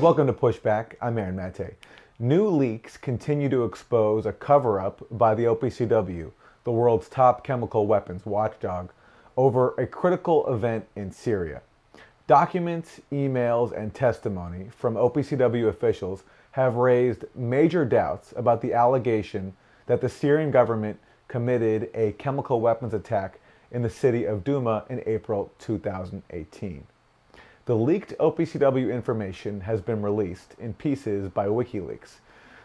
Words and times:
Welcome 0.00 0.28
to 0.28 0.32
Pushback. 0.32 0.94
I'm 1.02 1.18
Aaron 1.18 1.36
Mate. 1.36 1.74
New 2.18 2.48
leaks 2.48 2.96
continue 2.96 3.50
to 3.50 3.64
expose 3.64 4.24
a 4.24 4.32
cover 4.32 4.80
up 4.80 5.02
by 5.10 5.34
the 5.34 5.44
OPCW, 5.44 6.32
the 6.64 6.72
world's 6.72 7.06
top 7.10 7.44
chemical 7.44 7.86
weapons 7.86 8.24
watchdog, 8.24 8.92
over 9.36 9.74
a 9.76 9.86
critical 9.86 10.50
event 10.50 10.86
in 10.96 11.12
Syria. 11.12 11.60
Documents, 12.26 13.02
emails, 13.12 13.76
and 13.78 13.92
testimony 13.92 14.70
from 14.74 14.94
OPCW 14.94 15.68
officials 15.68 16.24
have 16.52 16.76
raised 16.76 17.26
major 17.34 17.84
doubts 17.84 18.32
about 18.38 18.62
the 18.62 18.72
allegation 18.72 19.54
that 19.84 20.00
the 20.00 20.08
Syrian 20.08 20.50
government 20.50 20.98
committed 21.28 21.90
a 21.92 22.12
chemical 22.12 22.62
weapons 22.62 22.94
attack 22.94 23.38
in 23.70 23.82
the 23.82 23.90
city 23.90 24.24
of 24.24 24.44
Douma 24.44 24.88
in 24.90 25.02
April 25.04 25.52
2018. 25.58 26.86
The 27.70 27.76
leaked 27.76 28.18
OPCW 28.18 28.92
information 28.92 29.60
has 29.60 29.80
been 29.80 30.02
released 30.02 30.56
in 30.58 30.74
pieces 30.74 31.28
by 31.28 31.46
WikiLeaks. 31.46 32.14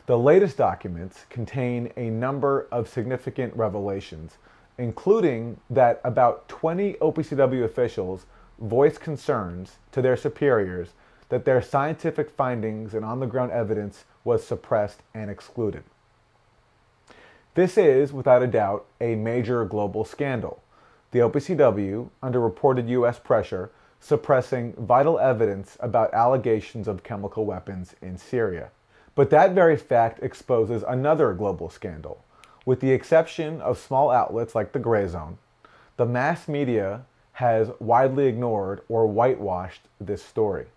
The 0.07 0.17
latest 0.17 0.57
documents 0.57 1.27
contain 1.29 1.93
a 1.95 2.09
number 2.09 2.67
of 2.71 2.89
significant 2.89 3.55
revelations, 3.55 4.39
including 4.79 5.59
that 5.69 6.01
about 6.03 6.49
20 6.49 6.93
OPCW 6.93 7.63
officials 7.63 8.25
voiced 8.57 8.99
concerns 8.99 9.73
to 9.91 10.01
their 10.01 10.17
superiors 10.17 10.93
that 11.29 11.45
their 11.45 11.61
scientific 11.61 12.31
findings 12.31 12.95
and 12.95 13.05
on 13.05 13.19
the 13.19 13.27
ground 13.27 13.51
evidence 13.51 14.05
was 14.23 14.43
suppressed 14.43 15.03
and 15.13 15.29
excluded. 15.29 15.83
This 17.53 17.77
is, 17.77 18.11
without 18.11 18.41
a 18.41 18.47
doubt, 18.47 18.87
a 18.99 19.13
major 19.13 19.65
global 19.65 20.03
scandal. 20.03 20.63
The 21.11 21.19
OPCW, 21.19 22.09
under 22.23 22.39
reported 22.39 22.89
U.S. 22.89 23.19
pressure, 23.19 23.69
suppressing 24.05 24.73
vital 24.73 25.17
evidence 25.17 25.77
about 25.79 26.13
allegations 26.13 26.87
of 26.87 27.01
chemical 27.01 27.43
weapons 27.43 27.95
in 28.03 28.17
Syria. 28.19 28.69
But 29.15 29.31
that 29.31 29.53
very 29.53 29.77
fact 29.77 30.21
exposes 30.21 30.83
another 30.87 31.33
global 31.33 31.69
scandal. 31.71 32.23
With 32.65 32.81
the 32.81 32.91
exception 32.91 33.61
of 33.61 33.79
small 33.79 34.11
outlets 34.11 34.53
like 34.53 34.73
the 34.73 34.79
Grayzone, 34.79 35.37
the 35.97 36.05
mass 36.05 36.47
media 36.47 37.01
has 37.33 37.71
widely 37.79 38.27
ignored 38.27 38.81
or 38.89 39.07
whitewashed 39.07 39.81
this 39.99 40.23
story. 40.23 40.67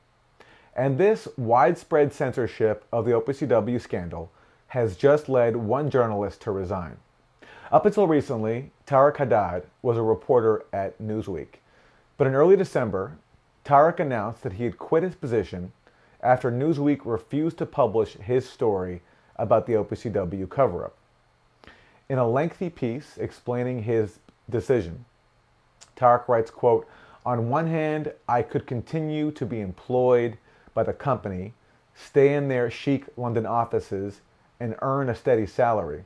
And 0.74 0.96
this 0.96 1.28
widespread 1.36 2.14
censorship 2.14 2.84
of 2.90 3.04
the 3.04 3.12
OPCW 3.12 3.78
scandal 3.78 4.30
has 4.68 4.96
just 4.96 5.28
led 5.28 5.56
one 5.56 5.90
journalist 5.90 6.40
to 6.42 6.50
resign. 6.50 6.96
Up 7.70 7.84
until 7.84 8.06
recently, 8.06 8.70
Tareq 8.86 9.18
Haddad 9.18 9.64
was 9.82 9.98
a 9.98 10.02
reporter 10.02 10.64
at 10.72 10.98
Newsweek. 10.98 11.58
But 12.18 12.26
in 12.26 12.34
early 12.34 12.56
December, 12.56 13.16
Tareq 13.64 14.00
announced 14.00 14.42
that 14.42 14.54
he 14.54 14.64
had 14.64 14.76
quit 14.76 15.04
his 15.04 15.14
position 15.14 15.72
after 16.20 16.50
Newsweek 16.50 17.02
refused 17.04 17.58
to 17.58 17.66
publish 17.66 18.14
his 18.14 18.48
story 18.48 19.02
about 19.36 19.66
the 19.66 19.74
OPCW 19.74 20.50
cover 20.50 20.84
up. 20.84 20.96
In 22.08 22.18
a 22.18 22.28
lengthy 22.28 22.70
piece 22.70 23.16
explaining 23.18 23.84
his 23.84 24.18
decision, 24.50 25.04
Tareq 25.96 26.26
writes, 26.26 26.50
quote, 26.50 26.88
On 27.24 27.50
one 27.50 27.68
hand, 27.68 28.12
I 28.28 28.42
could 28.42 28.66
continue 28.66 29.30
to 29.30 29.46
be 29.46 29.60
employed 29.60 30.38
by 30.74 30.82
the 30.82 30.92
company, 30.92 31.54
stay 31.94 32.34
in 32.34 32.48
their 32.48 32.68
chic 32.68 33.04
London 33.16 33.46
offices, 33.46 34.22
and 34.58 34.74
earn 34.82 35.08
a 35.08 35.14
steady 35.14 35.46
salary, 35.46 36.04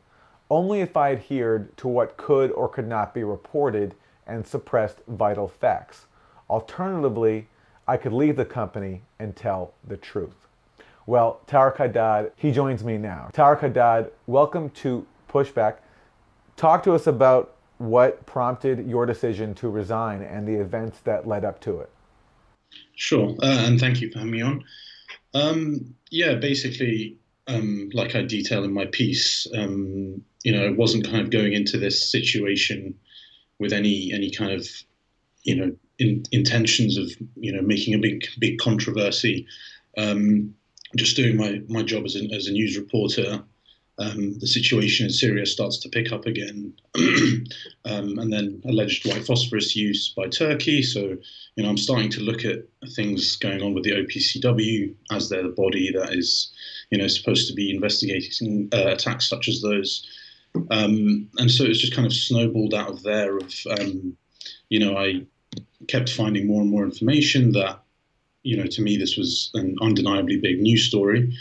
only 0.51 0.83
if 0.83 0.95
I 0.95 1.13
adhered 1.13 1.75
to 1.79 1.89
what 1.89 2.19
could 2.19 2.51
or 2.53 2.69
could 2.69 2.87
not 2.87 3.15
be 3.15 3.25
reported 3.25 3.95
and 4.27 4.47
suppressed 4.47 4.99
vital 5.09 5.49
facts. 5.49 6.07
Alternatively, 6.49 7.49
I 7.87 7.97
could 7.97 8.13
leave 8.13 8.37
the 8.37 8.45
company 8.45 9.03
and 9.19 9.35
tell 9.35 9.75
the 9.87 9.97
truth. 9.97 10.47
Well, 11.07 11.41
Tareq 11.49 11.79
Haddad, 11.79 12.33
he 12.37 12.53
joins 12.53 12.85
me 12.85 12.97
now. 12.97 13.31
Tareq 13.33 13.61
Haddad, 13.61 14.13
welcome 14.27 14.71
to 14.71 15.05
Pushback. 15.29 15.77
Talk 16.57 16.83
to 16.85 16.93
us 16.93 17.07
about 17.07 17.57
what 17.79 18.25
prompted 18.27 18.87
your 18.87 19.07
decision 19.07 19.55
to 19.57 19.69
resign 19.69 20.23
and 20.23 20.47
the 20.47 20.55
events 20.55 21.01
that 21.01 21.27
led 21.27 21.45
up 21.45 21.61
to 21.63 21.81
it. 21.81 21.91
Sure, 22.95 23.35
uh, 23.43 23.67
and 23.67 23.81
thank 23.81 24.01
you 24.01 24.11
for 24.11 24.19
having 24.19 24.33
me 24.33 24.43
on. 24.43 24.65
Um, 25.35 25.95
yeah, 26.11 26.35
basically, 26.35 27.17
um, 27.49 27.91
like 27.93 28.15
I 28.15 28.23
detail 28.23 28.63
in 28.63 28.73
my 28.73 28.87
piece, 28.87 29.47
um, 29.55 30.23
you 30.45 30.53
know, 30.53 30.65
it 30.65 30.77
wasn't 30.77 31.05
kind 31.05 31.21
of 31.21 31.31
going 31.31 31.53
into 31.53 31.79
this 31.79 32.11
situation 32.11 32.95
with 33.63 33.73
any 33.73 34.13
any 34.13 34.31
kind 34.31 34.53
of, 34.53 34.69
you 35.45 35.57
know, 35.57 35.75
in, 35.99 36.23
intentions 36.33 36.99
of 36.99 37.11
you 37.37 37.53
know 37.53 37.63
making 37.63 37.95
a 37.95 37.99
big 37.99 38.27
big 38.39 38.59
controversy. 38.59 39.47
Um, 39.97 40.55
just 40.97 41.17
doing 41.17 41.39
my 41.39 41.63
my 41.69 41.83
job 41.83 42.05
as 42.05 42.17
a, 42.17 42.25
as 42.35 42.47
a 42.47 42.53
news 42.53 42.77
reporter 42.77 43.43
um, 43.99 44.39
the 44.39 44.47
situation 44.47 45.07
in 45.07 45.13
Syria 45.13 45.45
starts 45.45 45.79
to 45.79 45.89
pick 45.89 46.13
up 46.13 46.25
again, 46.27 46.73
um, 47.85 48.19
and 48.19 48.33
then 48.33 48.63
alleged 48.65 49.07
white 49.07 49.25
phosphorus 49.25 49.77
use 49.77 50.13
by 50.17 50.29
Turkey. 50.29 50.83
So, 50.83 51.17
you 51.57 51.63
know, 51.63 51.69
I'm 51.69 51.77
starting 51.77 52.11
to 52.11 52.21
look 52.21 52.45
at 52.45 52.61
things 52.95 53.37
going 53.37 53.63
on 53.63 53.75
with 53.75 53.85
the 53.85 53.93
OPCW 53.93 54.95
as 55.11 55.29
they're 55.29 55.43
the 55.43 55.51
body 55.51 55.93
that 55.93 56.15
is, 56.15 56.51
you 56.91 56.99
know, 56.99 57.07
supposed 57.07 57.49
to 57.49 57.55
be 57.55 57.71
investigating 57.71 58.69
uh, 58.73 58.87
attacks 58.89 59.29
such 59.29 59.49
as 59.49 59.61
those. 59.61 60.07
Um, 60.71 61.29
and 61.39 61.51
so 61.51 61.65
it's 61.65 61.81
just 61.81 61.95
kind 61.95 62.07
of 62.07 62.13
snowballed 62.13 62.75
out 62.75 62.91
of 62.91 63.03
there. 63.03 63.37
Of, 63.37 63.55
um, 63.79 64.17
you 64.69 64.79
know, 64.79 64.97
I 64.97 65.27
kept 65.89 66.11
finding 66.11 66.47
more 66.47 66.61
and 66.63 66.71
more 66.71 66.85
information 66.85 67.53
that, 67.53 67.83
you 68.43 68.57
know, 68.57 68.67
to 68.67 68.83
me 68.83 68.97
this 68.97 69.17
was 69.17 69.51
an 69.55 69.77
undeniably 69.81 70.39
big 70.39 70.61
news 70.61 70.85
story. 70.85 71.33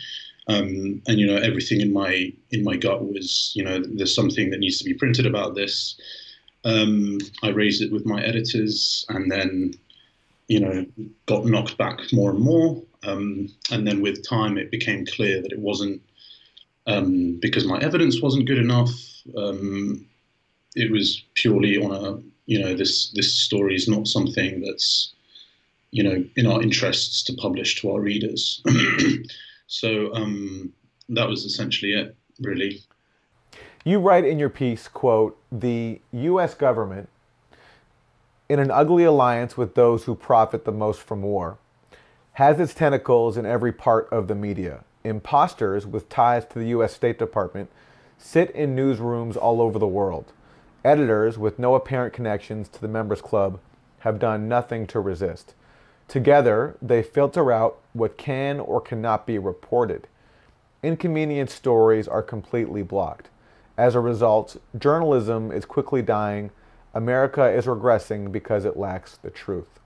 Um, 0.47 1.01
and 1.07 1.19
you 1.19 1.27
know 1.27 1.35
everything 1.35 1.81
in 1.81 1.93
my 1.93 2.33
in 2.49 2.63
my 2.63 2.75
gut 2.75 3.05
was 3.05 3.51
you 3.55 3.63
know 3.63 3.79
there's 3.79 4.15
something 4.15 4.49
that 4.49 4.59
needs 4.59 4.79
to 4.79 4.83
be 4.83 4.93
printed 4.93 5.25
about 5.25 5.55
this. 5.55 5.99
Um, 6.65 7.19
I 7.43 7.49
raised 7.49 7.81
it 7.81 7.91
with 7.91 8.05
my 8.05 8.21
editors, 8.23 9.05
and 9.09 9.31
then 9.31 9.73
you 10.47 10.59
know 10.59 10.85
got 11.27 11.45
knocked 11.45 11.77
back 11.77 11.99
more 12.11 12.31
and 12.31 12.39
more. 12.39 12.81
Um, 13.03 13.49
and 13.71 13.87
then 13.87 14.01
with 14.01 14.27
time, 14.27 14.57
it 14.57 14.71
became 14.71 15.05
clear 15.05 15.41
that 15.41 15.51
it 15.51 15.59
wasn't 15.59 16.01
um, 16.87 17.39
because 17.41 17.65
my 17.65 17.79
evidence 17.79 18.21
wasn't 18.21 18.47
good 18.47 18.57
enough. 18.57 18.91
Um, 19.37 20.05
it 20.75 20.91
was 20.91 21.23
purely 21.35 21.77
on 21.77 21.91
a 21.91 22.21
you 22.45 22.59
know 22.59 22.75
this 22.75 23.11
this 23.11 23.33
story 23.33 23.75
is 23.75 23.87
not 23.87 24.07
something 24.07 24.61
that's 24.61 25.13
you 25.91 26.03
know 26.03 26.23
in 26.35 26.47
our 26.47 26.61
interests 26.61 27.23
to 27.23 27.33
publish 27.33 27.81
to 27.81 27.91
our 27.91 28.01
readers. 28.01 28.61
So 29.71 30.13
um, 30.13 30.73
that 31.07 31.29
was 31.29 31.45
essentially 31.45 31.93
it, 31.93 32.13
really. 32.41 32.83
You 33.85 33.99
write 33.99 34.25
in 34.25 34.37
your 34.37 34.49
piece, 34.49 34.89
quote, 34.89 35.41
the 35.49 36.01
U.S. 36.11 36.53
government, 36.53 37.07
in 38.49 38.59
an 38.59 38.69
ugly 38.69 39.05
alliance 39.05 39.55
with 39.55 39.75
those 39.75 40.03
who 40.03 40.13
profit 40.13 40.65
the 40.65 40.73
most 40.73 40.99
from 40.99 41.21
war, 41.21 41.57
has 42.33 42.59
its 42.59 42.73
tentacles 42.73 43.37
in 43.37 43.45
every 43.45 43.71
part 43.71 44.09
of 44.11 44.27
the 44.27 44.35
media. 44.35 44.83
Imposters 45.03 45.85
with 45.85 46.09
ties 46.09 46.45
to 46.45 46.59
the 46.59 46.69
U.S. 46.69 46.93
State 46.93 47.17
Department 47.17 47.69
sit 48.17 48.51
in 48.51 48.75
newsrooms 48.75 49.35
all 49.35 49.61
over 49.61 49.79
the 49.79 49.87
world. 49.87 50.31
Editors 50.85 51.37
with 51.37 51.59
no 51.59 51.75
apparent 51.75 52.13
connections 52.13 52.69
to 52.69 52.81
the 52.81 52.87
members 52.87 53.21
club 53.21 53.59
have 53.99 54.19
done 54.19 54.47
nothing 54.47 54.87
to 54.87 54.99
resist. 54.99 55.53
Together, 56.07 56.75
they 56.81 57.01
filter 57.01 57.51
out 57.51 57.79
what 57.93 58.17
can 58.17 58.59
or 58.59 58.81
cannot 58.81 59.25
be 59.25 59.37
reported. 59.37 60.07
Inconvenient 60.83 61.49
stories 61.49 62.07
are 62.07 62.23
completely 62.23 62.83
blocked. 62.83 63.29
As 63.77 63.95
a 63.95 63.99
result, 63.99 64.57
journalism 64.77 65.51
is 65.51 65.65
quickly 65.65 66.01
dying. 66.01 66.51
America 66.93 67.49
is 67.49 67.65
regressing 67.65 68.31
because 68.31 68.65
it 68.65 68.77
lacks 68.77 69.17
the 69.17 69.29
truth. 69.29 69.79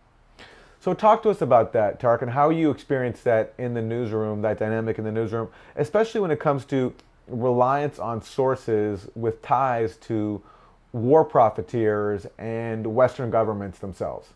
So, 0.85 0.94
talk 0.94 1.23
to 1.23 1.31
us 1.31 1.41
about 1.41 1.73
that, 1.73 1.99
Tareq, 1.99 2.22
and 2.22 2.29
how 2.29 2.52
you 2.52 2.70
experience 2.70 3.22
that 3.22 3.55
in 3.58 3.73
the 3.73 3.82
newsroom, 3.82 4.43
that 4.43 4.59
dynamic 4.59 4.99
in 4.99 5.03
the 5.03 5.11
newsroom, 5.11 5.49
especially 5.78 6.22
when 6.22 6.29
it 6.29 6.40
comes 6.40 6.64
to 6.66 6.93
reliance 7.28 7.97
on 7.97 8.22
sources 8.22 9.09
with 9.16 9.41
ties 9.41 9.97
to 9.97 10.43
war 10.91 11.26
profiteers 11.26 12.28
and 12.37 12.85
Western 12.85 13.32
governments 13.32 13.79
themselves. 13.79 14.29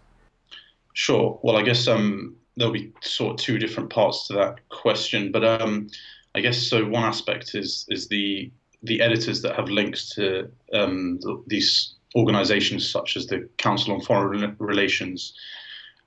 Sure. 0.94 1.40
Well, 1.44 1.56
I 1.56 1.62
guess 1.62 1.88
um, 1.88 2.36
there'll 2.57 2.74
be 2.74 2.94
sort 3.02 3.34
of 3.34 3.38
two 3.38 3.60
different 3.60 3.92
parts 3.92 4.25
to 4.30 4.34
that 4.34 4.68
question, 4.69 5.31
but 5.31 5.44
um, 5.44 5.88
I 6.34 6.40
guess 6.40 6.57
so. 6.57 6.84
One 6.84 7.04
aspect 7.04 7.54
is 7.54 7.86
is 7.90 8.07
the 8.07 8.52
the 8.81 9.02
editors 9.02 9.44
that 9.44 9.56
have 9.56 9.69
links 9.69 10.10
to 10.16 10.50
um, 10.74 11.19
these 11.45 11.94
organisations 12.16 12.90
such 12.90 13.18
as 13.18 13.28
the 13.28 13.48
Council 13.60 13.94
on 13.94 14.02
Foreign 14.02 14.56
Relations. 14.57 15.36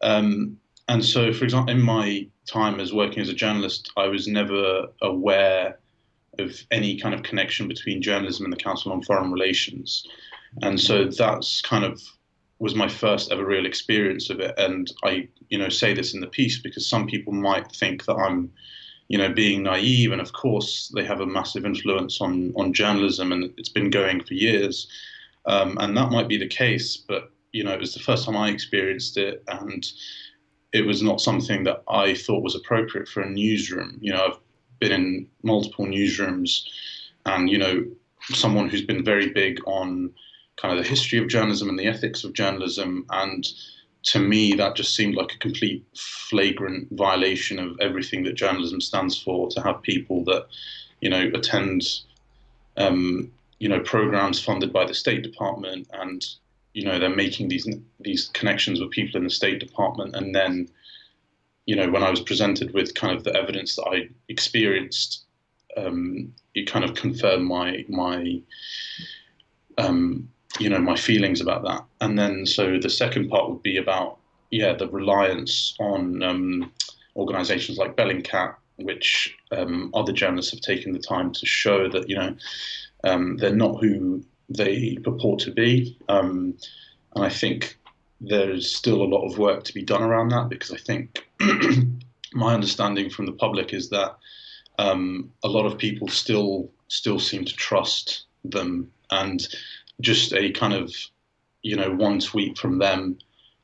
Um, 0.03 0.59
and 0.89 1.05
so, 1.05 1.33
for 1.33 1.45
example, 1.45 1.73
in 1.73 1.81
my 1.81 2.27
time 2.47 2.81
as 2.81 2.93
working 2.93 3.21
as 3.21 3.29
a 3.29 3.35
journalist, 3.35 3.91
I 3.97 4.09
was 4.09 4.27
never 4.27 4.87
aware 5.01 5.79
of 6.39 6.61
any 6.71 6.99
kind 6.99 7.15
of 7.15 7.23
connection 7.23 7.69
between 7.69 8.03
journalism 8.03 8.45
and 8.45 8.53
the 8.53 8.59
Council 8.59 8.93
on 8.93 9.03
Foreign 9.03 9.31
Relations. 9.31 10.07
And 10.63 10.79
so 10.79 11.05
that's 11.05 11.61
kind 11.63 11.85
of 11.85 12.03
was 12.59 12.75
my 12.75 12.89
first 12.89 13.33
ever 13.33 13.45
real 13.45 13.67
experience 13.67 14.31
of 14.31 14.39
it. 14.39 14.55
And 14.57 14.91
I, 15.03 15.29
you 15.49 15.59
know, 15.59 15.69
say 15.69 15.95
this 15.95 16.15
in 16.15 16.21
the 16.21 16.29
piece 16.29 16.61
because 16.61 16.87
some 16.87 17.07
people 17.07 17.33
might 17.33 17.71
think 17.73 18.05
that 18.05 18.15
I'm, 18.15 18.53
you 19.09 19.19
know, 19.19 19.33
being 19.33 19.65
naive. 19.65 20.13
And 20.13 20.21
of 20.21 20.33
course, 20.33 20.93
they 20.95 21.05
have 21.05 21.21
a 21.21 21.27
massive 21.27 21.65
influence 21.65 22.21
on 22.21 22.53
on 22.57 22.73
journalism, 22.73 23.33
and 23.33 23.53
it's 23.57 23.69
been 23.69 23.91
going 23.91 24.23
for 24.23 24.35
years. 24.35 24.87
Um, 25.47 25.77
and 25.81 25.97
that 25.97 26.11
might 26.11 26.29
be 26.29 26.37
the 26.37 26.47
case, 26.47 26.97
but 26.97 27.33
you 27.53 27.65
know, 27.65 27.73
it 27.73 27.81
was 27.81 27.95
the 27.95 28.01
first 28.01 28.25
time 28.25 28.37
I 28.37 28.49
experienced 28.49 29.17
it, 29.17 29.43
and 29.49 29.87
it 30.73 30.87
was 30.87 31.03
not 31.03 31.21
something 31.21 31.65
that 31.65 31.83
I 31.89 32.15
thought 32.15 32.43
was 32.43 32.55
appropriate 32.55 33.09
for 33.09 33.21
a 33.21 33.31
newsroom. 33.31 33.99
You 34.01 34.13
know, 34.13 34.27
I've 34.27 34.39
been 34.81 34.93
in 34.93 35.29
multiple 35.43 35.87
newsrooms, 35.87 36.63
and 37.27 37.51
you 37.51 37.59
know, 37.59 37.85
someone 38.23 38.69
who's 38.69 38.83
been 38.83 39.05
very 39.05 39.29
big 39.29 39.61
on 39.67 40.11
kind 40.57 40.77
of 40.77 40.83
the 40.83 40.89
history 40.89 41.19
of 41.19 41.29
journalism 41.29 41.69
and 41.69 41.79
the 41.79 41.87
ethics 41.87 42.25
of 42.25 42.33
journalism. 42.33 43.05
And 43.11 43.47
to 44.05 44.19
me, 44.19 44.55
that 44.55 44.77
just 44.77 44.95
seemed 44.95 45.15
like 45.15 45.33
a 45.35 45.39
complete 45.39 45.85
flagrant 45.97 46.89
violation 46.93 47.59
of 47.59 47.79
everything 47.81 48.25
that 48.25 48.35
journalism 48.35 48.81
stands 48.81 49.21
for. 49.21 49.49
To 49.51 49.61
have 49.61 49.83
people 49.83 50.25
that, 50.25 50.47
you 51.01 51.11
know, 51.11 51.31
attend, 51.35 51.83
um, 52.77 53.31
you 53.59 53.69
know, 53.69 53.81
programs 53.81 54.43
funded 54.43 54.73
by 54.73 54.85
the 54.87 54.95
State 54.95 55.23
Department, 55.23 55.89
and 55.93 56.25
you 56.75 56.85
know, 56.85 56.99
they're 56.99 57.15
making 57.15 57.49
these 57.49 57.69
these 58.01 58.29
connections 58.29 58.81
with 58.81 58.91
people 58.91 59.19
in 59.19 59.25
the 59.25 59.31
State 59.31 59.61
Department, 59.61 60.15
and 60.17 60.35
then, 60.35 60.69
you 61.67 61.77
know, 61.77 61.91
when 61.91 62.03
I 62.03 62.11
was 62.11 62.21
presented 62.21 62.73
with 62.73 62.95
kind 62.95 63.17
of 63.17 63.25
the 63.25 63.37
evidence 63.37 63.77
that 63.77 63.87
I 63.87 64.09
experienced, 64.29 65.25
um, 65.77 66.33
it 66.55 66.71
kind 66.71 66.85
of 66.85 66.95
confirmed 66.95 67.47
my 67.47 67.85
my 67.89 68.41
um, 69.79 70.29
you 70.59 70.69
know 70.69 70.79
my 70.79 70.97
feelings 70.97 71.41
about 71.41 71.63
that. 71.65 71.85
And 72.01 72.19
then 72.19 72.47
so 72.47 72.79
the 72.79 72.91
second 72.91 73.29
part 73.29 73.49
would 73.49 73.63
be 73.63 73.77
about 73.77 74.19
yeah 74.51 74.73
the 74.75 74.89
reliance 74.89 75.75
on 75.79 76.23
um, 76.23 76.73
organizations 77.17 77.79
like 77.79 77.97
bellingcat 77.97 78.55
which 78.77 79.37
um, 79.53 79.91
other 79.95 80.13
journalists 80.13 80.53
have 80.53 80.61
taken 80.61 80.93
the 80.93 80.99
time 80.99 81.33
to 81.33 81.47
show 81.47 81.89
that 81.89 82.09
you 82.09 82.17
know 82.17 82.35
um, 83.05 83.37
they're 83.37 83.55
not 83.55 83.81
who 83.81 84.25
they 84.49 84.97
purport 85.03 85.41
to 85.41 85.51
be 85.51 85.99
um, 86.09 86.55
and 87.15 87.25
i 87.25 87.29
think 87.29 87.79
there's 88.21 88.73
still 88.75 89.03
a 89.03 89.13
lot 89.13 89.27
of 89.27 89.39
work 89.39 89.65
to 89.65 89.75
be 89.75 89.83
done 89.83 90.03
around 90.03 90.29
that 90.29 90.49
because 90.49 90.73
i 90.73 90.77
think 90.77 91.27
my 92.35 92.55
understanding 92.55 93.11
from 93.11 93.27
the 93.27 93.33
public 93.33 93.73
is 93.73 93.91
that 93.91 94.17
um, 94.79 95.31
a 95.45 95.49
lot 95.49 95.67
of 95.67 95.79
people 95.79 96.09
still 96.09 96.71
still 96.89 97.19
seem 97.19 97.45
to 97.45 97.55
trust 97.55 98.25
them 98.45 98.91
and 99.11 99.49
just 100.01 100.33
a 100.33 100.51
kind 100.53 100.73
of 100.73 100.95
you 101.63 101.77
know 101.77 101.91
one 101.91 102.19
tweet 102.19 102.59
from 102.59 102.79
them 102.79 103.19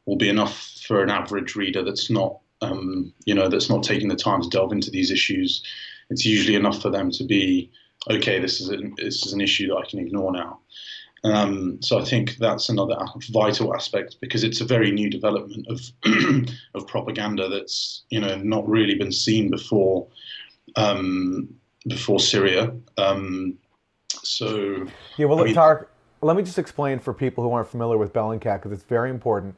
will 0.07 0.17
be 0.17 0.29
enough 0.29 0.79
for 0.87 1.03
an 1.03 1.11
average 1.11 1.55
reader 1.55 1.83
that's 1.83 2.11
not 2.11 2.39
um, 2.63 3.13
you 3.25 3.35
know 3.35 3.49
that's 3.49 3.71
not 3.71 3.83
taking 3.83 4.09
the 4.09 4.17
time 4.17 4.43
to 4.43 4.49
delve 4.49 4.73
into 4.73 4.91
these 4.91 5.11
issues. 5.11 5.63
It's 6.11 6.25
usually 6.25 6.57
enough 6.57 6.81
for 6.81 6.91
them 6.91 7.11
to 7.13 7.25
be 7.25 7.71
okay. 8.11 8.39
This 8.39 8.61
is 8.61 8.69
an, 8.69 8.95
this 8.97 9.27
is 9.27 9.33
an 9.33 9.41
issue 9.41 9.69
that 9.69 9.77
I 9.77 9.89
can 9.89 9.99
ignore 9.99 10.33
now. 10.33 10.61
Um, 11.25 11.83
so 11.83 11.99
I 11.99 12.05
think 12.05 12.37
that's 12.37 12.69
another 12.69 12.97
vital 13.31 13.75
aspect 13.75 14.17
because 14.21 14.45
it's 14.45 14.61
a 14.61 14.65
very 14.65 14.93
new 14.93 15.11
development 15.11 15.67
of 15.69 15.81
of 16.75 16.87
propaganda 16.87 17.49
that's 17.49 18.05
you 18.11 18.21
know 18.21 18.37
not 18.37 18.69
really 18.69 18.95
been 18.95 19.13
seen 19.13 19.51
before 19.51 20.07
um, 20.77 21.49
before 21.87 22.21
Syria. 22.21 22.73
Um, 22.97 23.59
so 24.23 24.87
yeah, 25.17 25.27
well, 25.27 25.41
I 25.41 25.45
mean, 25.45 25.55
Tareq, 25.55 25.87
let 26.21 26.37
me 26.37 26.43
just 26.43 26.59
explain 26.59 26.99
for 27.01 27.13
people 27.13 27.43
who 27.43 27.51
aren't 27.51 27.69
familiar 27.69 27.99
with 27.99 28.13
Bellingcat 28.13 28.63
because 28.63 28.73
it's 28.73 28.85
very 28.85 29.11
important. 29.11 29.57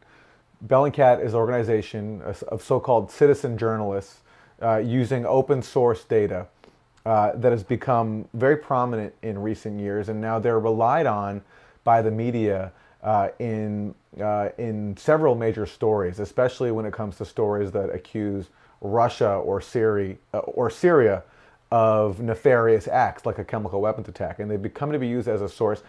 Bellingcat 0.66 1.24
is 1.24 1.32
an 1.32 1.38
organization 1.38 2.20
of 2.22 2.62
so-called 2.62 3.10
citizen 3.10 3.56
journalists 3.56 4.20
uh, 4.62 4.76
using 4.76 5.24
open 5.24 5.62
source 5.62 6.04
data 6.04 6.48
uh, 7.06 7.32
that 7.34 7.52
has 7.52 7.62
become 7.62 8.28
very 8.34 8.56
prominent 8.56 9.14
in 9.22 9.38
recent 9.38 9.80
years, 9.80 10.08
and 10.08 10.20
now 10.20 10.38
they're 10.38 10.60
relied 10.60 11.06
on 11.06 11.42
by 11.84 12.02
the 12.02 12.10
media 12.10 12.72
uh, 13.02 13.28
in 13.38 13.94
uh, 14.20 14.50
in 14.58 14.96
several 14.96 15.34
major 15.34 15.64
stories, 15.64 16.18
especially 16.18 16.70
when 16.70 16.84
it 16.84 16.92
comes 16.92 17.16
to 17.16 17.24
stories 17.24 17.70
that 17.70 17.88
accuse 17.90 18.50
Russia 18.80 19.34
or 19.34 19.60
Syria 19.60 20.16
uh, 20.34 20.38
or 20.38 20.68
Syria 20.68 21.22
of 21.70 22.20
nefarious 22.20 22.88
acts 22.88 23.24
like 23.24 23.38
a 23.38 23.44
chemical 23.44 23.80
weapons 23.80 24.08
attack, 24.08 24.38
and 24.38 24.50
they've 24.50 24.60
become 24.60 24.92
to 24.92 24.98
be 24.98 25.08
used 25.08 25.28
as 25.28 25.40
a 25.40 25.48
source. 25.48 25.82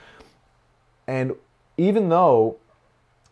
And 1.08 1.36
even 1.78 2.10
though 2.10 2.58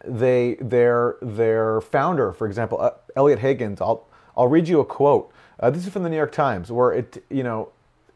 they 0.04 0.56
their 0.56 1.16
their 1.22 1.82
founder, 1.82 2.34
for 2.34 2.48
example, 2.48 2.82
uh, 2.82 2.92
Eliot 3.16 3.40
Higgins, 3.40 3.80
I'll 3.80 4.06
I'll 4.36 4.48
read 4.48 4.68
you 4.68 4.80
a 4.80 4.86
quote. 4.86 5.32
Uh, 5.60 5.70
this 5.70 5.86
is 5.86 5.92
from 5.92 6.04
the 6.04 6.10
New 6.10 6.16
York 6.16 6.32
Times, 6.32 6.72
where 6.72 6.92
it 6.94 7.24
you 7.30 7.44
know 7.44 7.70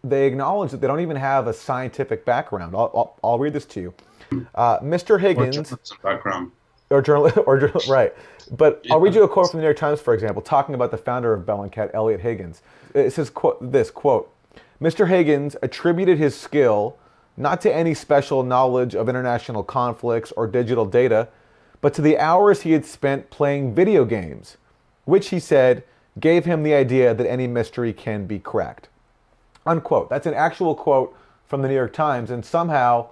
they 0.03 0.25
acknowledge 0.27 0.71
that 0.71 0.81
they 0.81 0.87
don't 0.87 0.99
even 0.99 1.17
have 1.17 1.47
a 1.47 1.53
scientific 1.53 2.25
background. 2.25 2.75
I'll 2.75 2.91
I'll, 2.93 3.17
I'll 3.23 3.39
read 3.39 3.53
this 3.53 3.65
to 3.65 3.81
you. 3.81 3.93
Uh, 4.55 4.79
Mr. 4.79 5.19
Higgins. 5.19 5.71
Or 5.71 5.79
background. 6.01 6.51
Or 6.89 7.01
journal, 7.01 7.31
or 7.45 7.71
right. 7.87 8.13
But 8.51 8.81
yeah. 8.83 8.93
I'll 8.93 8.99
read 8.99 9.15
you 9.15 9.23
a 9.23 9.27
quote 9.27 9.51
from 9.51 9.59
the 9.59 9.61
New 9.61 9.67
York 9.67 9.77
Times, 9.77 10.01
for 10.01 10.13
example, 10.13 10.41
talking 10.41 10.75
about 10.75 10.91
the 10.91 10.97
founder 10.97 11.33
of 11.33 11.45
Bellingcat, 11.45 11.91
Eliot 11.93 12.21
Higgins. 12.21 12.61
It 12.93 13.11
says 13.11 13.29
quote, 13.29 13.71
this 13.71 13.89
quote: 13.89 14.33
Mr. 14.81 15.07
Higgins 15.07 15.55
attributed 15.61 16.17
his 16.17 16.35
skill 16.35 16.97
not 17.35 17.61
to 17.61 17.73
any 17.73 17.93
special 17.93 18.43
knowledge 18.43 18.95
of 18.95 19.09
international 19.09 19.63
conflicts 19.63 20.31
or 20.33 20.45
digital 20.45 20.85
data, 20.85 21.27
but 21.81 21.93
to 21.95 22.01
the 22.01 22.17
hours 22.17 22.61
he 22.61 22.73
had 22.73 22.85
spent 22.85 23.29
playing 23.29 23.73
video 23.73 24.05
games, 24.05 24.57
which 25.05 25.29
he 25.29 25.39
said 25.39 25.83
gave 26.19 26.45
him 26.45 26.63
the 26.63 26.73
idea 26.73 27.13
that 27.13 27.27
any 27.27 27.47
mystery 27.47 27.93
can 27.93 28.25
be 28.25 28.39
cracked. 28.39 28.89
Unquote. 29.65 30.09
That's 30.09 30.27
an 30.27 30.33
actual 30.33 30.75
quote 30.75 31.15
from 31.45 31.61
the 31.61 31.67
New 31.67 31.75
York 31.75 31.93
Times, 31.93 32.31
and 32.31 32.45
somehow 32.45 33.09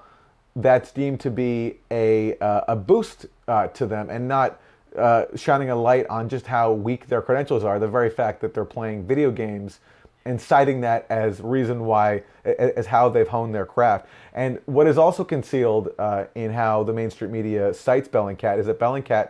that's 0.56 0.92
deemed 0.92 1.20
to 1.22 1.32
be 1.32 1.78
a, 1.90 2.38
uh, 2.40 2.62
a 2.68 2.76
boost 2.76 3.26
uh, 3.48 3.68
to 3.68 3.86
them 3.86 4.10
and 4.10 4.28
not 4.28 4.60
uh, 4.98 5.26
shining 5.36 5.70
a 5.70 5.76
light 5.76 6.06
on 6.08 6.28
just 6.28 6.48
how 6.48 6.74
weak 6.74 7.08
their 7.08 7.22
credentials 7.22 7.64
are. 7.64 7.80
The 7.80 7.88
very 7.88 8.10
fact 8.10 8.42
that 8.42 8.54
they're 8.54 8.66
playing 8.66 9.08
video 9.08 9.32
games 9.32 9.80
and 10.26 10.40
citing 10.40 10.82
that 10.82 11.06
as 11.10 11.40
reason 11.40 11.86
why, 11.86 12.24
as 12.44 12.86
how 12.86 13.10
they've 13.10 13.28
honed 13.28 13.56
their 13.56 13.66
craft. 13.66 14.06
And 14.34 14.60
what 14.66 14.88
is 14.88 14.98
also 14.98 15.24
concealed 15.24 15.90
uh, 15.98 16.26
in 16.36 16.52
how 16.52 16.84
the 16.84 16.94
mainstream 16.94 17.32
media 17.32 17.74
cites 17.74 18.08
Bellingcat 18.08 18.60
is 18.60 18.68
that 18.68 18.80
Bellingcat 18.80 19.30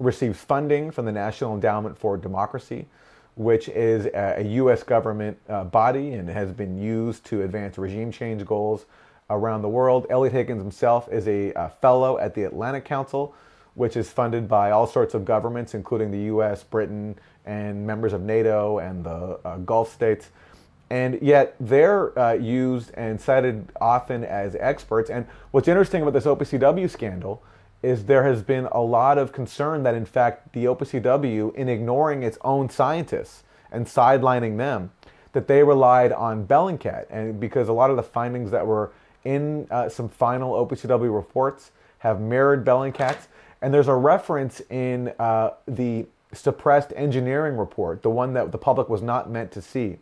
receives 0.00 0.38
funding 0.40 0.90
from 0.90 1.04
the 1.04 1.12
National 1.12 1.54
Endowment 1.54 1.96
for 1.96 2.16
Democracy, 2.16 2.86
which 3.36 3.68
is 3.68 4.06
a, 4.06 4.42
U.S. 4.44 4.82
government 4.82 5.38
uh, 5.48 5.64
body 5.64 6.12
and 6.12 6.28
has 6.28 6.52
been 6.52 6.80
used 6.80 7.24
to 7.26 7.42
advance 7.42 7.78
regime 7.78 8.12
change 8.12 8.44
goals 8.44 8.86
around 9.30 9.62
the 9.62 9.68
world. 9.68 10.06
Eliot 10.10 10.32
Higgins 10.32 10.60
himself 10.60 11.08
is 11.10 11.26
a, 11.26 11.52
a 11.54 11.68
fellow 11.80 12.18
at 12.18 12.34
the 12.34 12.44
Atlantic 12.44 12.84
Council, 12.84 13.34
which 13.74 13.96
is 13.96 14.10
funded 14.10 14.46
by 14.46 14.70
all 14.70 14.86
sorts 14.86 15.14
of 15.14 15.24
governments, 15.24 15.74
including 15.74 16.10
the 16.10 16.20
U.S., 16.20 16.62
Britain, 16.62 17.16
and 17.44 17.86
members 17.86 18.12
of 18.12 18.22
NATO 18.22 18.78
and 18.78 19.04
the 19.04 19.40
uh, 19.44 19.56
Gulf 19.58 19.92
states. 19.92 20.30
And 20.90 21.18
yet 21.20 21.56
they're 21.58 22.16
uh, 22.16 22.34
used 22.34 22.92
and 22.94 23.20
cited 23.20 23.72
often 23.80 24.22
as 24.22 24.54
experts. 24.54 25.10
And 25.10 25.26
what's 25.50 25.66
interesting 25.66 26.02
about 26.02 26.12
this 26.12 26.24
OPCW 26.24 26.88
scandal 26.88 27.42
is 27.84 28.06
there 28.06 28.24
has 28.24 28.42
been 28.42 28.66
a 28.72 28.80
lot 28.80 29.18
of 29.18 29.32
concern 29.32 29.82
that, 29.82 29.94
in 29.94 30.06
fact, 30.06 30.52
the 30.52 30.64
OPCW, 30.64 31.54
in 31.54 31.68
ignoring 31.68 32.22
its 32.22 32.38
own 32.40 32.70
scientists 32.70 33.42
and 33.70 33.86
sidelining 33.86 34.56
them, 34.56 34.90
that 35.32 35.48
they 35.48 35.62
relied 35.62 36.10
on 36.12 36.46
Bellingcat. 36.46 37.06
And 37.10 37.38
because 37.38 37.68
a 37.68 37.72
lot 37.72 37.90
of 37.90 37.96
the 37.96 38.02
findings 38.02 38.50
that 38.52 38.66
were 38.66 38.92
in 39.24 39.66
uh, 39.70 39.88
some 39.88 40.08
final 40.08 40.52
OPCW 40.64 41.14
reports 41.14 41.72
have 41.98 42.20
mirrored 42.20 42.64
Bellingcat's. 42.64 43.28
And 43.60 43.72
there's 43.72 43.88
a 43.88 43.94
reference 43.94 44.60
in 44.70 45.12
uh, 45.18 45.50
the 45.66 46.06
suppressed 46.32 46.92
engineering 46.96 47.56
report, 47.56 48.02
the 48.02 48.10
one 48.10 48.32
that 48.34 48.52
the 48.52 48.58
public 48.58 48.88
was 48.88 49.02
not 49.02 49.30
meant 49.30 49.52
to 49.52 49.62
see. 49.62 49.98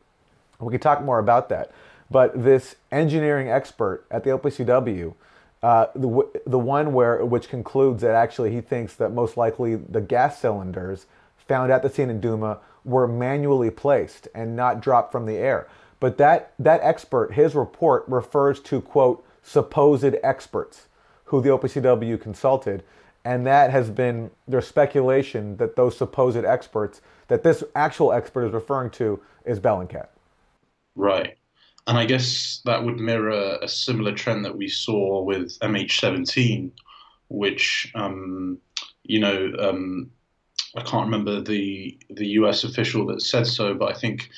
We 0.60 0.70
could 0.70 0.82
talk 0.82 1.02
more 1.02 1.18
about 1.18 1.48
that. 1.48 1.72
But 2.10 2.44
this 2.44 2.76
engineering 2.90 3.48
expert 3.48 4.04
at 4.10 4.22
the 4.22 4.30
OPCW, 4.30 5.14
uh, 5.62 5.87
the, 5.95 6.28
the 6.47 6.59
one 6.59 6.92
where 6.92 7.25
which 7.25 7.49
concludes 7.49 8.02
that 8.02 8.14
actually 8.14 8.52
he 8.52 8.61
thinks 8.61 8.95
that 8.95 9.12
most 9.12 9.37
likely 9.37 9.76
the 9.76 10.00
gas 10.00 10.40
cylinders 10.40 11.07
found 11.37 11.71
at 11.71 11.83
the 11.83 11.90
scene 11.90 12.11
in 12.11 12.21
Douma 12.21 12.59
were 12.85 13.07
manually 13.07 13.71
placed 13.71 14.28
and 14.35 14.57
not 14.57 14.81
dropped 14.81 15.12
from 15.12 15.26
the 15.26 15.37
air. 15.37 15.69
But 16.00 16.19
that, 16.19 16.54
that 16.59 16.81
expert, 16.83 17.35
his 17.35 17.54
report 17.54 18.04
refers 18.09 18.59
to, 18.61 18.81
quote, 18.81 19.25
supposed 19.42 20.16
experts 20.25 20.88
who 21.26 21.40
the 21.40 21.50
OPCW 21.50 22.21
consulted 22.21 22.83
and 23.25 23.47
that 23.47 23.71
has 23.71 23.90
been 23.90 24.31
their 24.49 24.61
speculation 24.61 25.57
that 25.57 25.76
those 25.76 25.97
supposed 25.97 26.45
experts 26.45 27.00
that 27.28 27.42
this 27.42 27.62
actual 27.75 28.12
expert 28.12 28.47
is 28.47 28.52
referring 28.52 28.90
to 28.90 29.21
is 29.45 29.61
Bellingcat. 29.61 30.09
Right. 30.95 31.38
And 31.86 31.98
I 31.98 32.04
guess 32.04 32.60
that 32.64 32.84
would 32.84 32.98
mirror 32.98 33.58
a 33.60 33.68
similar 33.68 34.12
trend 34.12 34.44
that 34.44 34.56
we 34.56 34.68
saw 34.68 35.22
with 35.22 35.58
MH17, 35.60 36.70
which 37.28 37.90
um, 37.94 38.58
you 39.04 39.20
know, 39.20 39.52
um, 39.58 40.10
I 40.76 40.82
can't 40.82 41.04
remember 41.04 41.40
the 41.40 41.98
the 42.10 42.26
U.S. 42.28 42.64
official 42.64 43.06
that 43.06 43.20
said 43.20 43.46
so, 43.46 43.74
but 43.74 43.90
I 43.90 43.98
think 43.98 44.30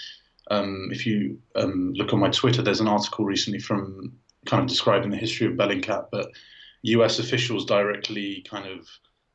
um, 0.50 0.88
if 0.90 1.06
you 1.06 1.38
um, 1.56 1.92
look 1.94 2.12
on 2.12 2.20
my 2.20 2.30
Twitter, 2.30 2.62
there's 2.62 2.80
an 2.80 2.88
article 2.88 3.24
recently 3.24 3.60
from 3.60 4.12
kind 4.46 4.62
of 4.62 4.68
describing 4.68 5.10
the 5.10 5.16
history 5.16 5.46
of 5.46 5.54
Bellingcat, 5.54 6.06
but 6.10 6.30
U.S. 6.82 7.18
officials 7.18 7.64
directly 7.64 8.44
kind 8.48 8.66
of 8.66 8.88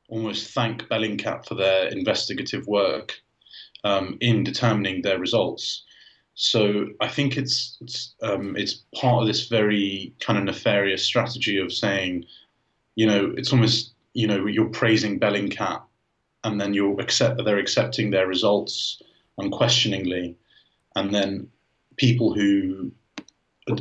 almost 0.09 0.51
thank 0.51 0.83
Bellingcat 0.83 1.47
for 1.47 1.55
their 1.55 1.87
investigative 1.87 2.67
work 2.67 3.21
um, 3.83 4.17
in 4.19 4.43
determining 4.43 5.01
their 5.01 5.19
results. 5.19 5.83
So 6.41 6.87
I 7.01 7.09
think 7.09 7.35
it's 7.35 7.77
it's 7.81 8.15
um, 8.23 8.55
it's 8.55 8.85
part 8.95 9.21
of 9.21 9.27
this 9.27 9.49
very 9.49 10.13
kind 10.21 10.39
of 10.39 10.45
nefarious 10.45 11.03
strategy 11.03 11.57
of 11.57 11.73
saying, 11.73 12.23
you 12.95 13.05
know, 13.07 13.33
it's 13.35 13.51
almost 13.51 13.91
you 14.13 14.25
know 14.25 14.45
you're 14.45 14.69
praising 14.69 15.19
Bellingcat, 15.19 15.81
and 16.45 16.59
then 16.59 16.73
you'll 16.73 17.01
accept 17.01 17.43
they're 17.43 17.57
accepting 17.57 18.09
their 18.09 18.25
results 18.25 19.01
unquestioningly, 19.37 20.37
and 20.95 21.13
then 21.13 21.49
people 21.97 22.33
who 22.33 22.89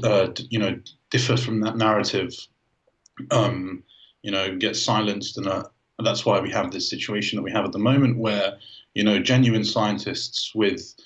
uh, 0.03 0.27
you 0.50 0.59
know 0.59 0.81
differ 1.11 1.37
from 1.37 1.61
that 1.61 1.77
narrative, 1.77 2.35
um, 3.31 3.85
you 4.23 4.33
know, 4.33 4.57
get 4.57 4.75
silenced, 4.75 5.38
uh, 5.38 5.62
and 5.99 6.05
that's 6.05 6.27
why 6.27 6.41
we 6.41 6.50
have 6.50 6.73
this 6.73 6.91
situation 6.91 7.37
that 7.37 7.43
we 7.43 7.53
have 7.53 7.67
at 7.67 7.71
the 7.71 7.79
moment, 7.79 8.19
where 8.19 8.59
you 8.95 9.05
know 9.05 9.21
genuine 9.21 9.62
scientists 9.65 10.57
with 10.57 10.97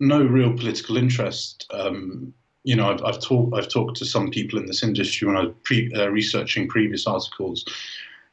no 0.00 0.22
real 0.22 0.52
political 0.52 0.96
interest. 0.96 1.66
Um, 1.72 2.34
you 2.64 2.76
know, 2.76 2.90
I've, 2.90 3.02
I've 3.04 3.20
talked 3.20 3.54
I've 3.54 3.68
talked 3.68 3.96
to 3.98 4.04
some 4.04 4.30
people 4.30 4.58
in 4.58 4.66
this 4.66 4.82
industry 4.82 5.26
when 5.26 5.36
I 5.36 5.44
was 5.44 5.54
pre, 5.64 5.92
uh, 5.94 6.08
researching 6.08 6.68
previous 6.68 7.06
articles. 7.06 7.64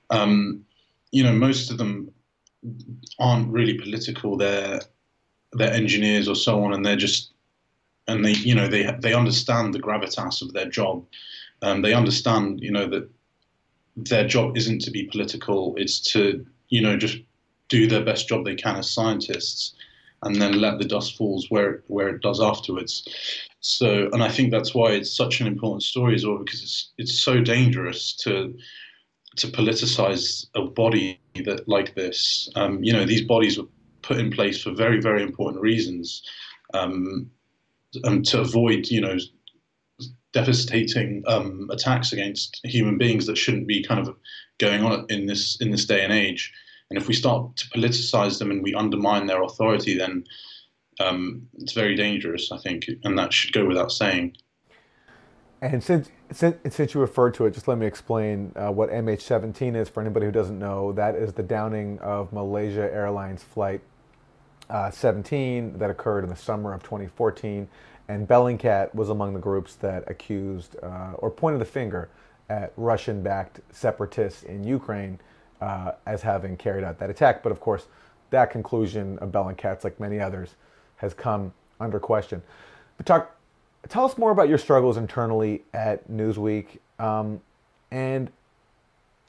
Um, 0.09 0.65
you 1.11 1.23
know, 1.23 1.33
most 1.33 1.69
of 1.69 1.77
them 1.77 2.11
aren't 3.19 3.51
really 3.51 3.77
political. 3.77 4.37
They're 4.37 4.81
they're 5.53 5.73
engineers 5.73 6.27
or 6.27 6.35
so 6.35 6.63
on, 6.63 6.73
and 6.73 6.85
they're 6.85 6.95
just 6.95 7.31
and 8.07 8.23
they 8.23 8.31
you 8.31 8.55
know 8.55 8.67
they 8.67 8.95
they 9.01 9.13
understand 9.13 9.73
the 9.73 9.81
gravitas 9.81 10.41
of 10.41 10.53
their 10.53 10.69
job. 10.69 11.05
Um, 11.61 11.81
they 11.81 11.93
understand 11.93 12.61
you 12.61 12.71
know 12.71 12.87
that 12.87 13.09
their 13.97 14.27
job 14.27 14.57
isn't 14.57 14.79
to 14.81 14.91
be 14.91 15.03
political. 15.03 15.75
It's 15.77 15.99
to 16.13 16.45
you 16.69 16.81
know 16.81 16.97
just 16.97 17.17
do 17.67 17.87
their 17.87 18.03
best 18.03 18.27
job 18.27 18.45
they 18.45 18.55
can 18.55 18.77
as 18.77 18.89
scientists 18.89 19.75
and 20.23 20.41
then 20.41 20.59
let 20.59 20.77
the 20.77 20.85
dust 20.85 21.17
falls 21.17 21.47
where 21.49 21.83
where 21.87 22.09
it 22.09 22.21
does 22.21 22.41
afterwards. 22.41 23.07
So, 23.59 24.09
and 24.11 24.23
I 24.23 24.29
think 24.29 24.51
that's 24.51 24.73
why 24.73 24.91
it's 24.91 25.15
such 25.15 25.41
an 25.41 25.47
important 25.47 25.83
story 25.83 26.15
as 26.15 26.25
well, 26.25 26.37
because 26.37 26.61
it's 26.61 26.91
it's 26.97 27.21
so 27.21 27.41
dangerous 27.41 28.13
to 28.17 28.55
to 29.37 29.47
politicize 29.47 30.47
a 30.55 30.63
body 30.63 31.19
that 31.45 31.67
like 31.67 31.95
this. 31.95 32.49
Um, 32.55 32.83
you 32.83 32.93
know, 32.93 33.05
these 33.05 33.21
bodies 33.21 33.57
were 33.57 33.67
put 34.01 34.17
in 34.17 34.31
place 34.31 34.61
for 34.61 34.71
very 34.71 35.01
very 35.01 35.23
important 35.23 35.61
reasons, 35.61 36.23
um, 36.73 37.29
and 38.03 38.25
to 38.25 38.41
avoid 38.41 38.87
you 38.87 39.01
know 39.01 39.17
devastating 40.33 41.23
um, 41.27 41.67
attacks 41.71 42.13
against 42.13 42.61
human 42.63 42.97
beings 42.97 43.25
that 43.25 43.37
shouldn't 43.37 43.67
be 43.67 43.83
kind 43.83 43.99
of 43.99 44.15
going 44.59 44.83
on 44.83 45.05
in 45.09 45.25
this 45.25 45.57
in 45.61 45.71
this 45.71 45.85
day 45.85 46.03
and 46.03 46.13
age. 46.13 46.53
And 46.91 46.97
if 46.97 47.07
we 47.07 47.13
start 47.13 47.55
to 47.55 47.69
politicize 47.69 48.37
them 48.37 48.51
and 48.51 48.61
we 48.61 48.75
undermine 48.75 49.25
their 49.25 49.41
authority, 49.43 49.97
then 49.97 50.25
um, 50.99 51.47
it's 51.53 51.71
very 51.71 51.95
dangerous, 51.95 52.51
I 52.51 52.57
think, 52.57 52.85
and 53.05 53.17
that 53.17 53.31
should 53.31 53.53
go 53.53 53.65
without 53.65 53.93
saying. 53.93 54.35
And 55.61 55.81
since, 55.81 56.09
since, 56.33 56.57
since 56.69 56.93
you 56.93 56.99
referred 56.99 57.33
to 57.35 57.45
it, 57.45 57.53
just 57.53 57.69
let 57.69 57.77
me 57.77 57.85
explain 57.85 58.51
uh, 58.57 58.73
what 58.73 58.89
MH17 58.89 59.77
is 59.77 59.87
for 59.87 60.01
anybody 60.01 60.25
who 60.25 60.33
doesn't 60.33 60.59
know. 60.59 60.91
That 60.91 61.15
is 61.15 61.31
the 61.31 61.43
downing 61.43 61.97
of 61.99 62.33
Malaysia 62.33 62.93
Airlines 62.93 63.41
Flight 63.41 63.79
uh, 64.69 64.91
17 64.91 65.77
that 65.77 65.89
occurred 65.89 66.25
in 66.25 66.29
the 66.29 66.35
summer 66.35 66.73
of 66.73 66.83
2014. 66.83 67.69
And 68.09 68.27
Bellingcat 68.27 68.93
was 68.93 69.07
among 69.07 69.33
the 69.33 69.39
groups 69.39 69.75
that 69.75 70.03
accused 70.11 70.75
uh, 70.83 71.13
or 71.13 71.31
pointed 71.31 71.61
the 71.61 71.65
finger 71.65 72.09
at 72.49 72.73
Russian 72.75 73.23
backed 73.23 73.61
separatists 73.71 74.43
in 74.43 74.65
Ukraine 74.65 75.21
uh, 75.61 75.93
as 76.05 76.21
having 76.21 76.57
carried 76.57 76.83
out 76.83 76.99
that 76.99 77.09
attack. 77.09 77.43
But 77.43 77.51
of 77.51 77.59
course, 77.59 77.87
that 78.31 78.51
conclusion 78.51 79.17
of 79.19 79.31
Bellingcat's, 79.31 79.83
like 79.83 79.99
many 79.99 80.19
others, 80.19 80.55
has 80.97 81.13
come 81.13 81.53
under 81.79 81.99
question. 81.99 82.41
But 82.97 83.05
talk, 83.05 83.35
tell 83.87 84.05
us 84.05 84.17
more 84.17 84.31
about 84.31 84.49
your 84.49 84.57
struggles 84.57 84.97
internally 84.97 85.63
at 85.73 86.09
Newsweek, 86.09 86.79
um, 86.99 87.41
and 87.91 88.29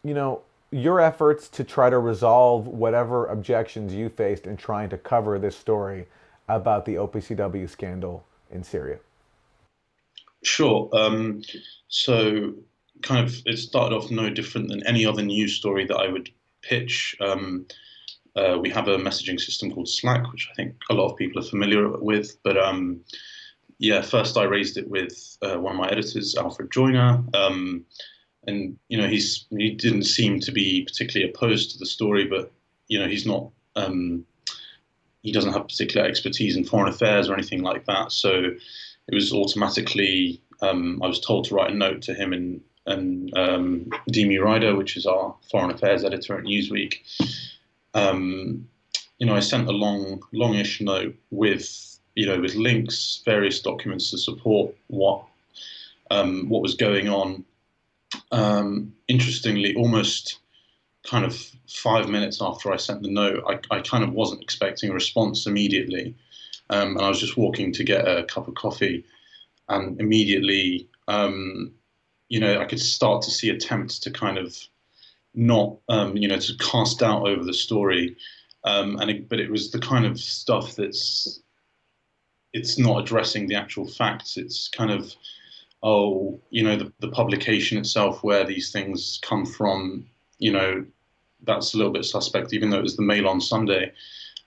you 0.03 0.15
know 0.15 0.43
your 0.71 1.01
efforts 1.01 1.49
to 1.49 1.65
try 1.65 1.91
to 1.91 1.99
resolve 1.99 2.67
whatever 2.67 3.27
objections 3.27 3.93
you 3.93 4.09
faced 4.09 4.47
in 4.47 4.57
trying 4.57 4.89
to 4.89 4.97
cover 4.97 5.39
this 5.39 5.57
story 5.57 6.07
about 6.49 6.87
the 6.87 6.95
OPCW 6.95 7.69
scandal 7.69 8.25
in 8.51 8.65
Syria. 8.65 8.99
Sure. 10.43 10.89
Um, 10.93 11.43
so 11.89 12.55
kind 13.03 13.27
of 13.27 13.35
it 13.47 13.59
started 13.59 13.95
off 13.95 14.11
no 14.11 14.31
different 14.31 14.69
than 14.69 14.87
any 14.87 15.05
other 15.05 15.23
news 15.23 15.55
story 15.55 15.85
that 15.87 15.97
I 15.97 16.09
would 16.09 16.31
pitch. 16.63 17.17
Um, 17.21 17.67
uh, 18.35 18.59
we 18.61 18.71
have 18.71 18.89
a 18.89 18.97
messaging 18.97 19.39
system 19.39 19.71
called 19.71 19.89
Slack, 19.89 20.33
which 20.33 20.49
I 20.51 20.55
think 20.55 20.75
a 20.91 20.95
lot 20.95 21.11
of 21.11 21.19
people 21.19 21.43
are 21.43 21.47
familiar 21.47 21.89
with. 21.89 22.39
But 22.43 22.57
um, 22.57 23.01
yeah, 23.79 24.01
first 24.01 24.37
I 24.37 24.45
raised 24.45 24.79
it 24.79 24.89
with 24.89 25.37
uh, 25.43 25.59
one 25.59 25.73
of 25.73 25.79
my 25.79 25.89
editors, 25.89 26.35
Alfred 26.37 26.71
Joyner, 26.71 27.23
um, 27.35 27.85
and 28.47 28.79
you 28.89 28.97
know 28.97 29.07
he's 29.07 29.47
he 29.51 29.71
didn't 29.71 30.05
seem 30.05 30.41
to 30.41 30.53
be 30.53 30.85
particularly 30.85 31.31
opposed 31.31 31.73
to 31.73 31.79
the 31.79 31.87
story, 31.87 32.25
but 32.25 32.53
you 32.89 32.99
know 32.99 33.09
he's 33.09 33.27
not. 33.27 33.51
Um, 33.77 34.25
he 35.23 35.31
doesn't 35.31 35.53
have 35.53 35.69
particular 35.69 36.07
expertise 36.07 36.57
in 36.57 36.65
foreign 36.65 36.89
affairs 36.89 37.29
or 37.29 37.35
anything 37.35 37.63
like 37.63 37.85
that. 37.87 38.11
So 38.13 38.51
it 39.09 39.15
was 39.15 39.33
automatically. 39.33 40.41
Um, 40.63 41.01
I 41.03 41.09
was 41.09 41.21
told 41.21 41.45
to 41.47 41.55
write 41.55 41.71
a 41.71 41.75
note 41.75 42.03
to 42.03 42.15
him 42.15 42.33
in 42.33 42.61
and 42.87 43.37
um, 43.37 43.91
Demi 44.11 44.39
Ryder, 44.39 44.75
which 44.75 44.97
is 44.97 45.07
our 45.07 45.35
foreign 45.51 45.71
affairs 45.71 46.05
editor 46.05 46.39
at 46.39 46.45
Newsweek. 46.45 46.95
Um, 47.95 48.69
you 49.19 49.27
know, 49.27 49.37
I 49.37 49.41
sent 49.41 49.69
a 49.69 49.73
long, 49.73 50.23
longish 50.33 50.81
note 50.81 51.15
with, 51.31 51.99
you 52.15 52.27
know, 52.27 52.41
with 52.41 52.55
links, 52.55 53.23
various 53.25 53.61
documents 53.61 54.11
to 54.11 54.19
support 54.19 54.75
what 54.89 55.25
um, 56.11 56.49
what 56.49 56.63
was 56.63 56.75
going 56.75 57.09
on. 57.09 57.45
Um, 58.33 58.93
interestingly, 59.09 59.75
almost 59.77 60.39
kind 61.05 61.25
of 61.25 61.41
five 61.69 62.09
minutes 62.09 62.41
after 62.41 62.73
I 62.73 62.77
sent 62.77 63.03
the 63.03 63.11
note, 63.11 63.43
I, 63.49 63.59
I 63.75 63.81
kind 63.81 64.05
of 64.05 64.13
wasn't 64.13 64.43
expecting 64.43 64.91
a 64.91 64.95
response 64.95 65.47
immediately, 65.47 66.15
um, 66.71 66.97
and 66.97 67.01
I 67.01 67.09
was 67.09 67.21
just 67.21 67.37
walking 67.37 67.73
to 67.73 67.85
get 67.85 68.07
a 68.07 68.25
cup 68.25 68.49
of 68.49 68.55
coffee, 68.55 69.05
and 69.69 70.01
immediately 70.01 70.89
um, 71.09 71.73
you 72.33 72.41
know, 72.41 72.63
I 72.63 72.65
could 72.65 72.81
start 72.81 73.21
to 73.25 73.31
see 73.31 73.51
attempts 73.51 73.99
to 73.99 74.11
kind 74.11 74.39
of 74.39 74.57
not, 75.35 75.77
um, 75.91 76.17
you 76.17 76.29
know, 76.29 76.39
to 76.39 76.57
cast 76.57 77.01
doubt 77.01 77.29
over 77.29 77.45
the 77.45 77.53
story. 77.53 78.17
Um, 78.65 78.97
and 79.01 79.11
it, 79.11 79.29
but 79.29 79.39
it 79.39 79.51
was 79.51 79.71
the 79.71 79.79
kind 79.79 80.07
of 80.07 80.19
stuff 80.19 80.75
that's 80.75 81.41
it's 82.55 82.79
not 82.79 83.03
addressing 83.03 83.49
the 83.49 83.55
actual 83.55 83.87
facts. 83.87 84.39
It's 84.39 84.69
kind 84.69 84.91
of 84.91 85.15
oh, 85.83 86.41
you 86.49 86.63
know, 86.63 86.77
the, 86.77 86.91
the 87.01 87.09
publication 87.09 87.77
itself, 87.77 88.25
where 88.25 88.45
these 88.45 88.73
things 88.73 89.19
come 89.21 89.45
from, 89.45 90.07
you 90.39 90.53
know, 90.53 90.87
that's 91.43 91.75
a 91.75 91.77
little 91.77 91.93
bit 91.93 92.07
suspect, 92.07 92.55
even 92.55 92.71
though 92.71 92.79
it 92.79 92.89
was 92.89 92.97
the 92.97 93.03
Mail 93.03 93.29
on 93.29 93.43
Sunday. 93.43 93.93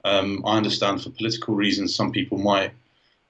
Um, 0.05 0.41
I 0.43 0.57
understand 0.57 1.03
for 1.03 1.11
political 1.11 1.53
reasons, 1.53 1.93
some 1.93 2.11
people 2.11 2.39
might 2.39 2.71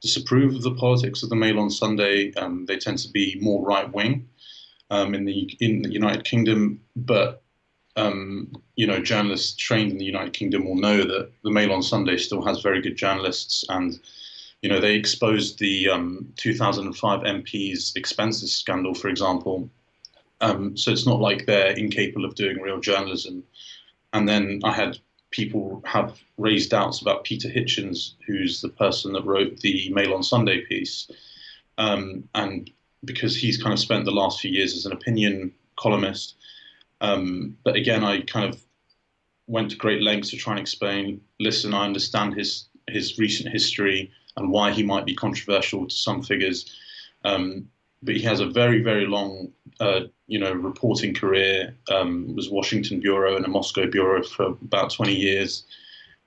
disapprove 0.01 0.55
of 0.55 0.61
the 0.61 0.75
politics 0.75 1.23
of 1.23 1.29
the 1.29 1.35
Mail 1.35 1.59
on 1.59 1.69
Sunday. 1.69 2.31
Um, 2.35 2.65
they 2.67 2.77
tend 2.77 2.99
to 2.99 3.09
be 3.09 3.37
more 3.41 3.61
right 3.61 3.91
wing 3.91 4.29
um, 4.89 5.13
in 5.15 5.25
the 5.25 5.55
in 5.59 5.81
the 5.81 5.91
United 5.91 6.23
Kingdom, 6.23 6.81
but 6.95 7.41
um, 7.95 8.51
you 8.75 8.85
know, 8.85 8.99
journalists 8.99 9.55
trained 9.55 9.91
in 9.91 9.97
the 9.97 10.05
United 10.05 10.33
Kingdom 10.33 10.65
will 10.65 10.75
know 10.75 10.97
that 10.97 11.31
the 11.43 11.51
Mail 11.51 11.71
on 11.71 11.81
Sunday 11.81 12.17
still 12.17 12.43
has 12.45 12.61
very 12.61 12.81
good 12.81 12.97
journalists, 12.97 13.63
and 13.69 13.99
you 14.61 14.69
know, 14.69 14.79
they 14.79 14.95
exposed 14.95 15.59
the 15.59 15.89
um, 15.89 16.33
2005 16.37 17.21
MP's 17.21 17.93
expenses 17.95 18.51
scandal, 18.51 18.95
for 18.95 19.09
example. 19.09 19.69
Um, 20.41 20.75
so 20.75 20.91
it's 20.91 21.05
not 21.05 21.19
like 21.19 21.45
they're 21.45 21.73
incapable 21.73 22.25
of 22.25 22.35
doing 22.35 22.59
real 22.59 22.79
journalism. 22.79 23.43
And 24.13 24.27
then 24.27 24.61
I 24.63 24.71
had 24.71 24.97
people 25.29 25.83
have 25.85 26.19
raised 26.37 26.71
doubts 26.71 27.01
about 27.01 27.25
Peter 27.25 27.47
Hitchens, 27.47 28.13
who's 28.25 28.61
the 28.61 28.69
person 28.69 29.13
that 29.13 29.25
wrote 29.25 29.59
the 29.59 29.91
Mail 29.93 30.13
on 30.13 30.23
Sunday 30.23 30.61
piece. 30.65 31.11
Um, 31.77 32.27
and 32.33 32.71
because 33.05 33.35
he's 33.35 33.61
kind 33.61 33.73
of 33.73 33.79
spent 33.79 34.05
the 34.05 34.11
last 34.11 34.41
few 34.41 34.51
years 34.51 34.75
as 34.75 34.85
an 34.85 34.91
opinion 34.91 35.53
columnist. 35.77 36.35
Um, 37.01 37.57
but 37.63 37.75
again, 37.75 38.03
I 38.03 38.21
kind 38.21 38.51
of 38.51 38.61
went 39.47 39.71
to 39.71 39.77
great 39.77 40.01
lengths 40.01 40.31
to 40.31 40.37
try 40.37 40.53
and 40.53 40.59
explain. 40.59 41.21
Listen, 41.39 41.73
I 41.73 41.85
understand 41.85 42.35
his 42.35 42.67
his 42.87 43.17
recent 43.17 43.51
history 43.51 44.11
and 44.37 44.51
why 44.51 44.71
he 44.71 44.83
might 44.83 45.05
be 45.05 45.15
controversial 45.15 45.87
to 45.87 45.95
some 45.95 46.21
figures. 46.21 46.77
Um, 47.23 47.67
but 48.03 48.15
he 48.15 48.21
has 48.23 48.39
a 48.39 48.45
very 48.45 48.81
very 48.81 49.07
long 49.07 49.51
uh, 49.79 50.01
you 50.27 50.39
know 50.39 50.53
reporting 50.53 51.13
career. 51.13 51.75
Um, 51.91 52.35
was 52.35 52.49
Washington 52.49 52.99
bureau 52.99 53.35
and 53.35 53.45
a 53.45 53.49
Moscow 53.49 53.87
bureau 53.87 54.23
for 54.23 54.45
about 54.45 54.91
20 54.91 55.13
years. 55.13 55.65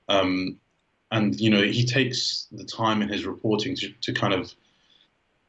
Um, 0.09 0.59
and 1.11 1.39
you 1.41 1.51
know 1.51 1.63
he 1.63 1.85
takes 1.87 2.49
the 2.53 2.65
time 2.65 3.03
in 3.03 3.09
his 3.09 3.25
reporting 3.25 3.75
to, 3.77 3.91
to 4.01 4.13
kind 4.13 4.35
of 4.35 4.55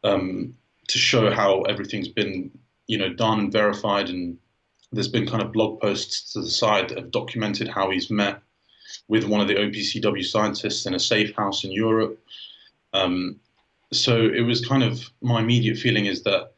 um, 0.04 0.56
to 0.90 0.98
show 0.98 1.32
how 1.32 1.62
everything's 1.62 2.10
been 2.10 2.52
you 2.88 2.98
know 2.98 3.14
done 3.14 3.40
and 3.40 3.52
verified 3.52 4.10
and 4.10 4.38
there's 4.92 5.08
been 5.08 5.28
kind 5.28 5.42
of 5.42 5.54
blog 5.54 5.80
posts 5.80 6.34
to 6.34 6.42
the 6.42 6.50
side 6.50 6.90
that 6.90 6.98
have 6.98 7.12
documented 7.12 7.68
how 7.68 7.90
he's 7.92 8.10
met 8.10 8.42
with 9.08 9.24
one 9.24 9.40
of 9.40 9.48
the 9.48 9.56
OPCW 9.56 10.26
scientists 10.26 10.86
in 10.86 10.96
a 10.96 11.00
safe 11.00 11.36
house 11.36 11.64
in 11.64 11.72
Europe. 11.72 12.20
Um, 12.94 13.40
so 13.94 14.18
it 14.18 14.42
was 14.42 14.66
kind 14.66 14.84
of 14.84 15.10
my 15.22 15.42
immediate 15.42 15.78
feeling 15.78 16.08
is 16.08 16.24
that 16.24 16.54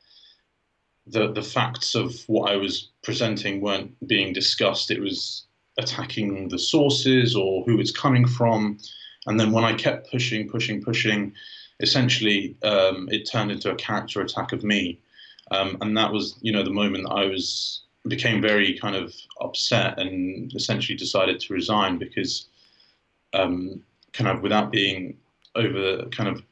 the 1.08 1.32
the 1.32 1.42
facts 1.42 1.96
of 1.96 2.24
what 2.28 2.52
I 2.52 2.56
was 2.56 2.90
presenting 3.04 3.60
weren't 3.62 3.92
being 4.08 4.34
discussed. 4.34 4.92
It 4.92 5.02
was 5.02 5.46
attacking 5.78 6.50
the 6.50 6.60
sources 6.60 7.36
or 7.36 7.64
who 7.64 7.80
it's 7.80 7.92
coming 7.92 8.28
from. 8.28 8.78
And 9.28 9.40
then 9.40 9.52
when 9.52 9.64
I 9.64 9.74
kept 9.74 10.12
pushing, 10.12 10.48
pushing, 10.50 10.82
pushing, 10.82 11.34
essentially 11.82 12.56
um, 12.64 13.08
it 13.12 13.30
turned 13.30 13.52
into 13.52 13.72
a 13.72 13.76
character 13.76 14.22
attack 14.22 14.52
of 14.54 14.64
me. 14.64 15.00
Um, 15.52 15.78
and 15.82 15.98
that 15.98 16.14
was, 16.14 16.38
you 16.42 16.52
know, 16.52 16.64
the 16.64 16.70
moment 16.70 17.06
that 17.06 17.14
I 17.14 17.26
was 17.26 17.82
became 18.08 18.42
very 18.42 18.78
kind 18.80 18.96
of 18.96 19.14
upset 19.42 20.00
and 20.00 20.52
essentially 20.56 20.98
decided 20.98 21.40
to 21.40 21.54
resign 21.54 21.98
because 21.98 22.48
um, 23.34 23.84
kind 24.14 24.30
of 24.30 24.42
without 24.42 24.72
being 24.72 25.18
over 25.56 26.06
kind 26.10 26.30
of 26.30 26.44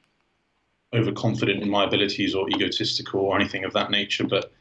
overconfident 0.93 1.61
in 1.61 1.69
my 1.69 1.85
abilities 1.85 2.35
or 2.35 2.49
egotistical 2.49 3.21
or 3.21 3.35
anything 3.39 3.63
of 3.63 3.73
that 3.73 3.91
nature, 3.91 4.25
but 4.25 4.51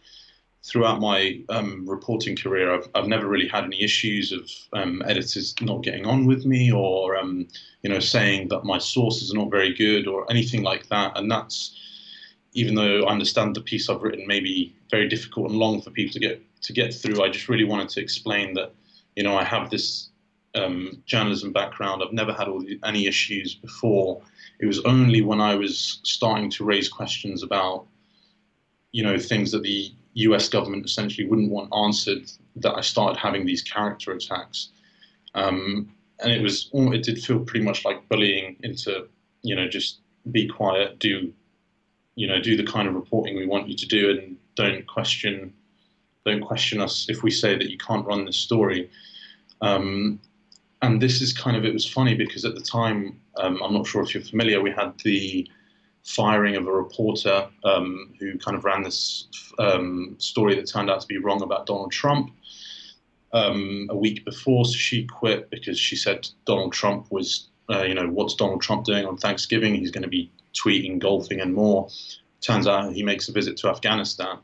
throughout 0.65 1.01
my 1.01 1.41
um, 1.49 1.89
reporting 1.89 2.37
career, 2.37 2.75
I've, 2.75 2.89
I've 2.95 3.07
never 3.07 3.29
really 3.29 3.49
had 3.49 3.65
any 3.65 3.83
issues 3.83 4.33
of 4.33 4.51
um, 4.73 5.03
editors 5.07 5.55
not 5.61 5.83
getting 5.83 6.07
on 6.07 6.27
with 6.27 6.45
me 6.45 6.73
or, 6.73 7.17
um, 7.17 7.49
you 7.83 7.91
know, 7.91 8.01
saying 8.01 8.49
that 8.49 8.65
my 8.65 8.79
sources 8.79 9.33
are 9.33 9.39
not 9.39 9.51
very 9.51 9.73
good 9.73 10.07
or 10.07 10.31
anything 10.31 10.63
like 10.63 10.89
that. 10.89 11.17
And 11.17 11.31
that's, 11.31 11.77
even 12.53 12.75
though 12.75 13.05
I 13.05 13.13
understand 13.13 13.55
the 13.55 13.61
piece 13.61 13.89
I've 13.89 14.03
written 14.03 14.27
may 14.27 14.41
be 14.41 14.75
very 14.91 15.09
difficult 15.09 15.51
and 15.51 15.59
long 15.59 15.81
for 15.81 15.91
people 15.91 16.13
to 16.15 16.21
get 16.21 16.43
to 16.63 16.73
get 16.73 16.93
through, 16.93 17.23
I 17.23 17.29
just 17.29 17.49
really 17.49 17.65
wanted 17.65 17.89
to 17.91 18.01
explain 18.01 18.55
that, 18.55 18.73
you 19.15 19.23
know, 19.23 19.37
I 19.37 19.45
have 19.45 19.71
this 19.71 20.09
um, 20.57 21.03
journalism 21.07 21.53
background. 21.53 22.03
I've 22.03 22.13
never 22.13 22.33
had 22.33 22.49
the, 22.49 22.81
any 22.85 23.07
issues 23.07 23.55
before. 23.55 24.21
It 24.59 24.67
was 24.67 24.81
only 24.81 25.23
when 25.23 25.41
I 25.41 25.55
was 25.55 26.01
starting 26.03 26.51
to 26.51 26.65
raise 26.65 26.89
questions 26.89 27.45
about, 27.45 27.87
you 28.91 29.05
know, 29.05 29.19
things 29.19 29.53
that 29.53 29.63
the 29.63 29.93
US 30.27 30.49
government 30.49 30.85
essentially 30.85 31.29
wouldn't 31.29 31.51
want 31.51 31.73
answered 31.75 32.31
that 32.57 32.75
I 32.75 32.81
started 32.81 33.19
having 33.19 33.47
these 33.47 33.63
character 33.63 34.13
attacks. 34.13 34.71
Um, 35.35 35.93
and 36.21 36.33
it 36.33 36.43
was, 36.43 36.71
it 36.73 37.05
did 37.05 37.23
feel 37.23 37.41
pretty 37.41 37.65
much 37.65 37.85
like 37.85 38.09
bullying 38.09 38.57
into, 38.65 39.07
you 39.43 39.55
know, 39.55 39.69
just 39.69 40.01
be 40.33 40.49
quiet, 40.49 40.99
do, 40.99 41.33
you 42.17 42.27
know, 42.27 42.41
do 42.41 42.57
the 42.57 42.65
kind 42.65 42.89
of 42.89 42.95
reporting 42.95 43.37
we 43.37 43.47
want 43.47 43.69
you 43.69 43.77
to 43.77 43.87
do 43.87 44.11
and 44.11 44.37
don't 44.57 44.85
question, 44.89 45.53
don't 46.27 46.41
question 46.41 46.81
us 46.81 47.07
if 47.09 47.23
we 47.23 47.31
say 47.31 47.57
that 47.57 47.71
you 47.71 47.79
can't 47.79 48.05
run 48.05 48.25
this 48.25 48.37
story. 48.37 48.91
Um, 49.61 50.21
and 50.83 51.01
this 51.01 51.21
is 51.21 51.33
kind 51.33 51.57
of, 51.57 51.65
it 51.65 51.73
was 51.73 51.89
funny 51.89 52.15
because 52.15 52.45
at 52.45 52.57
the 52.57 52.61
time, 52.61 53.21
um, 53.37 53.63
I'm 53.63 53.75
not 53.75 53.87
sure 53.87 54.03
if 54.03 54.15
you're 54.15 54.23
familiar, 54.25 54.61
we 54.61 54.73
had 54.73 54.95
the 55.05 55.49
firing 56.09 56.57
of 56.57 56.67
a 56.67 56.73
reporter 56.73 57.47
um, 57.65 58.15
who 58.19 58.39
kind 58.39 58.57
of 58.57 58.65
ran 58.65 58.83
this 58.83 59.29
um, 59.59 60.17
story 60.19 60.55
that 60.55 60.67
turned 60.67 60.89
out 60.89 61.03
to 61.03 61.07
be 61.07 61.19
wrong 61.19 61.43
about 61.43 61.67
Donald 61.67 61.93
Trump 61.93 62.31
um, 63.35 63.87
a 63.91 63.97
week 63.97 64.25
before. 64.25 64.65
So 64.65 64.73
she 64.73 65.07
quit 65.07 65.51
because 65.51 65.79
she 65.79 65.97
said 65.97 66.27
Donald 66.47 66.73
Trump 66.73 67.13
was, 67.13 67.49
uh, 67.71 67.83
you 67.83 67.95
know, 67.95 68.09
what's 68.09 68.35
Donald 68.35 68.63
Trump 68.63 68.87
doing 68.87 69.05
on 69.05 69.19
Thanksgiving? 69.19 69.75
He's 69.75 69.91
going 69.91 70.03
to 70.03 70.09
be 70.09 70.33
tweeting, 70.55 70.99
golfing, 70.99 71.43
and 71.43 71.53
more. 71.53 71.91
Turns 72.41 72.67
out 72.67 72.95
he 72.95 73.03
makes 73.03 73.29
a 73.29 73.33
visit 73.33 73.59
to 73.59 73.69
Afghanistan. 73.69 74.39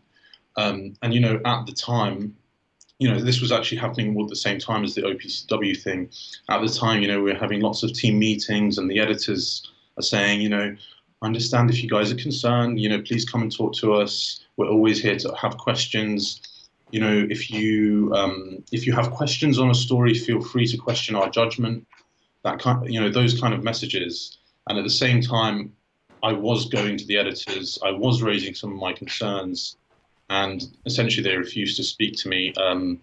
Um, 0.57 0.95
and, 1.01 1.15
you 1.15 1.21
know, 1.21 1.41
at 1.47 1.65
the 1.65 1.73
time, 1.73 2.37
you 2.99 3.11
know, 3.11 3.19
this 3.19 3.41
was 3.41 3.53
actually 3.53 3.79
happening 3.79 4.21
at 4.21 4.29
the 4.29 4.37
same 4.37 4.59
time 4.59 4.85
as 4.85 4.95
the 4.95 5.03
OPCW 5.03 5.81
thing. 5.83 6.11
At 6.51 6.61
the 6.61 6.69
time, 6.69 7.01
you 7.01 7.09
know, 7.09 7.23
we 7.23 7.33
were 7.33 7.39
having 7.39 7.61
lots 7.61 7.83
of 7.83 7.95
team 7.95 8.19
meetings, 8.19 8.77
and 8.77 8.91
the 8.91 9.01
editors 9.01 9.67
are 9.97 10.03
saying, 10.03 10.43
you 10.43 10.51
know, 10.51 10.77
understand 11.25 11.71
if 11.71 11.83
you 11.83 11.89
guys 11.89 12.13
are 12.13 12.17
concerned, 12.17 12.81
you 12.81 12.89
know, 12.89 13.01
please 13.01 13.25
come 13.25 13.43
and 13.43 13.55
talk 13.55 13.75
to 13.75 13.95
us. 13.95 14.45
We're 14.57 14.69
always 14.69 15.01
here 15.01 15.17
to 15.17 15.35
have 15.35 15.57
questions. 15.57 16.41
You 16.91 17.01
know, 17.01 17.27
if 17.29 17.51
you 17.51 18.13
um, 18.15 18.63
if 18.73 18.87
you 18.87 18.93
have 18.93 19.11
questions 19.11 19.59
on 19.59 19.71
a 19.71 19.75
story, 19.75 20.15
feel 20.15 20.41
free 20.41 20.67
to 20.67 20.77
question 20.77 21.17
our 21.17 21.29
judgment. 21.29 21.87
That 22.45 22.59
kind, 22.61 22.93
you 22.93 23.01
know, 23.01 23.11
those 23.11 23.41
kind 23.41 23.55
of 23.55 23.65
messages. 23.65 24.39
And 24.69 24.79
at 24.79 24.85
the 24.85 24.91
same 24.91 25.21
time, 25.21 25.73
I 26.23 26.33
was 26.33 26.67
going 26.67 26.97
to 26.99 27.07
the 27.07 27.19
editors. 27.19 27.79
I 27.85 27.91
was 27.91 28.23
raising 28.23 28.55
some 28.55 28.73
of 28.73 28.79
my 28.79 28.93
concerns, 28.93 29.77
and 30.31 30.63
essentially 30.87 31.23
they 31.23 31.37
refused 31.37 31.77
to 31.77 31.85
speak 31.85 32.17
to 32.19 32.29
me. 32.29 32.53
Um, 32.55 33.01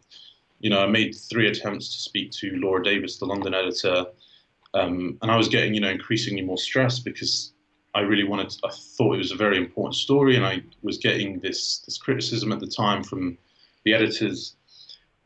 you 0.60 0.70
know, 0.70 0.80
I 0.80 0.88
made 0.88 1.16
three 1.16 1.48
attempts 1.48 1.94
to 1.96 2.00
speak 2.02 2.32
to 2.34 2.52
Laura 2.58 2.84
Davis, 2.84 3.18
the 3.18 3.26
London 3.26 3.54
editor, 3.54 4.06
um, 4.74 5.18
and 5.22 5.32
I 5.32 5.36
was 5.36 5.50
getting, 5.50 5.74
you 5.74 5.82
know, 5.82 5.90
increasingly 5.90 6.44
more 6.44 6.58
stressed 6.58 7.04
because 7.04 7.54
I 7.93 8.01
really 8.01 8.23
wanted. 8.23 8.49
To, 8.49 8.67
I 8.67 8.71
thought 8.71 9.15
it 9.15 9.17
was 9.17 9.32
a 9.32 9.36
very 9.36 9.58
important 9.58 9.95
story, 9.95 10.36
and 10.36 10.45
I 10.45 10.63
was 10.82 10.97
getting 10.97 11.39
this 11.39 11.80
this 11.80 11.97
criticism 11.97 12.51
at 12.51 12.60
the 12.60 12.67
time 12.67 13.04
from 13.04 13.38
the 13.84 13.93
editors, 13.93 14.56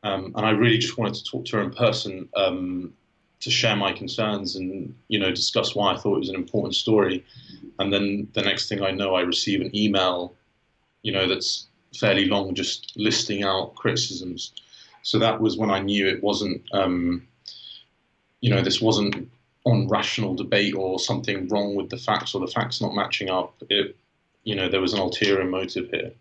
um, 0.03 0.33
and 0.35 0.45
I 0.45 0.51
really 0.51 0.77
just 0.77 0.97
wanted 0.97 1.15
to 1.15 1.23
talk 1.23 1.45
to 1.45 1.57
her 1.57 1.63
in 1.63 1.71
person 1.71 2.27
um, 2.35 2.93
to 3.41 3.51
share 3.51 3.75
my 3.75 3.91
concerns 3.91 4.55
and 4.55 4.95
you 5.09 5.19
know 5.19 5.29
discuss 5.29 5.75
why 5.75 5.93
I 5.93 5.97
thought 5.97 6.15
it 6.15 6.19
was 6.19 6.29
an 6.29 6.35
important 6.35 6.75
story. 6.75 7.23
And 7.79 7.91
then 7.91 8.27
the 8.33 8.41
next 8.41 8.69
thing 8.69 8.81
I 8.81 8.91
know, 8.91 9.15
I 9.15 9.21
receive 9.21 9.61
an 9.61 9.75
email, 9.75 10.33
you 11.03 11.11
know, 11.11 11.27
that's 11.27 11.67
fairly 11.95 12.25
long, 12.25 12.55
just 12.55 12.93
listing 12.95 13.43
out 13.43 13.75
criticisms. 13.75 14.53
So 15.03 15.19
that 15.19 15.39
was 15.39 15.57
when 15.57 15.69
I 15.69 15.79
knew 15.79 16.07
it 16.07 16.23
wasn't, 16.23 16.61
um, 16.73 17.27
you 18.41 18.49
know, 18.49 18.61
this 18.61 18.81
wasn't 18.81 19.29
on 19.65 19.87
rational 19.87 20.35
debate 20.35 20.75
or 20.75 20.99
something 20.99 21.47
wrong 21.49 21.75
with 21.75 21.89
the 21.89 21.97
facts 21.97 22.35
or 22.35 22.41
the 22.41 22.47
facts 22.47 22.81
not 22.81 22.93
matching 22.93 23.29
up. 23.29 23.55
It, 23.69 23.95
you 24.43 24.55
know, 24.55 24.69
there 24.69 24.81
was 24.81 24.93
an 24.93 24.99
ulterior 24.99 25.43
motive 25.43 25.89
here. 25.89 26.11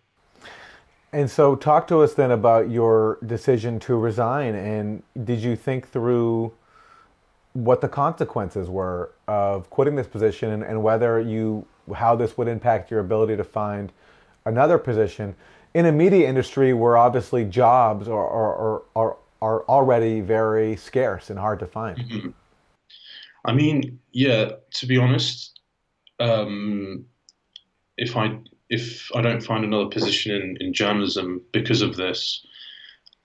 And 1.13 1.31
so, 1.31 1.55
talk 1.55 1.87
to 1.89 2.01
us 2.01 2.15
then 2.15 2.33
about 2.33 2.71
your 2.71 3.19
decision 3.25 3.79
to 3.81 3.95
resign. 3.95 4.55
And 4.57 5.03
did 5.23 5.41
you 5.41 5.55
think 5.55 5.89
through 5.89 6.53
what 7.53 7.81
the 7.81 7.89
consequences 7.89 8.69
were 8.69 9.13
of 9.29 9.71
quitting 9.71 9.95
this 9.95 10.09
position 10.09 10.51
and, 10.51 10.65
and 10.65 10.83
whether 10.83 11.21
you, 11.21 11.67
how 11.95 12.17
this 12.17 12.37
would 12.37 12.49
impact 12.49 12.91
your 12.91 12.99
ability 12.99 13.37
to 13.37 13.45
find 13.45 13.93
another 14.45 14.77
position 14.77 15.37
in 15.73 15.87
a 15.87 15.93
media 15.93 16.29
industry 16.29 16.73
where 16.73 16.97
obviously 16.97 17.45
jobs 17.45 18.09
are, 18.09 18.29
are, 18.29 18.83
are, 18.97 19.17
are 19.41 19.63
already 19.69 20.21
very 20.21 20.75
scarce 20.75 21.31
and 21.31 21.39
hard 21.39 21.61
to 21.61 21.67
find? 21.67 21.99
Mm-hmm. 21.99 22.31
I 23.45 23.53
mean, 23.53 24.01
yeah. 24.13 24.53
To 24.75 24.87
be 24.87 24.99
honest, 24.99 25.61
um, 26.21 27.05
if 27.97 28.17
I 28.17 28.39
if 28.71 29.11
I 29.15 29.21
don't 29.21 29.43
find 29.43 29.65
another 29.65 29.89
position 29.89 30.35
in, 30.35 30.57
in 30.61 30.73
journalism 30.73 31.43
because 31.53 31.83
of 31.83 31.97
this, 31.97 32.45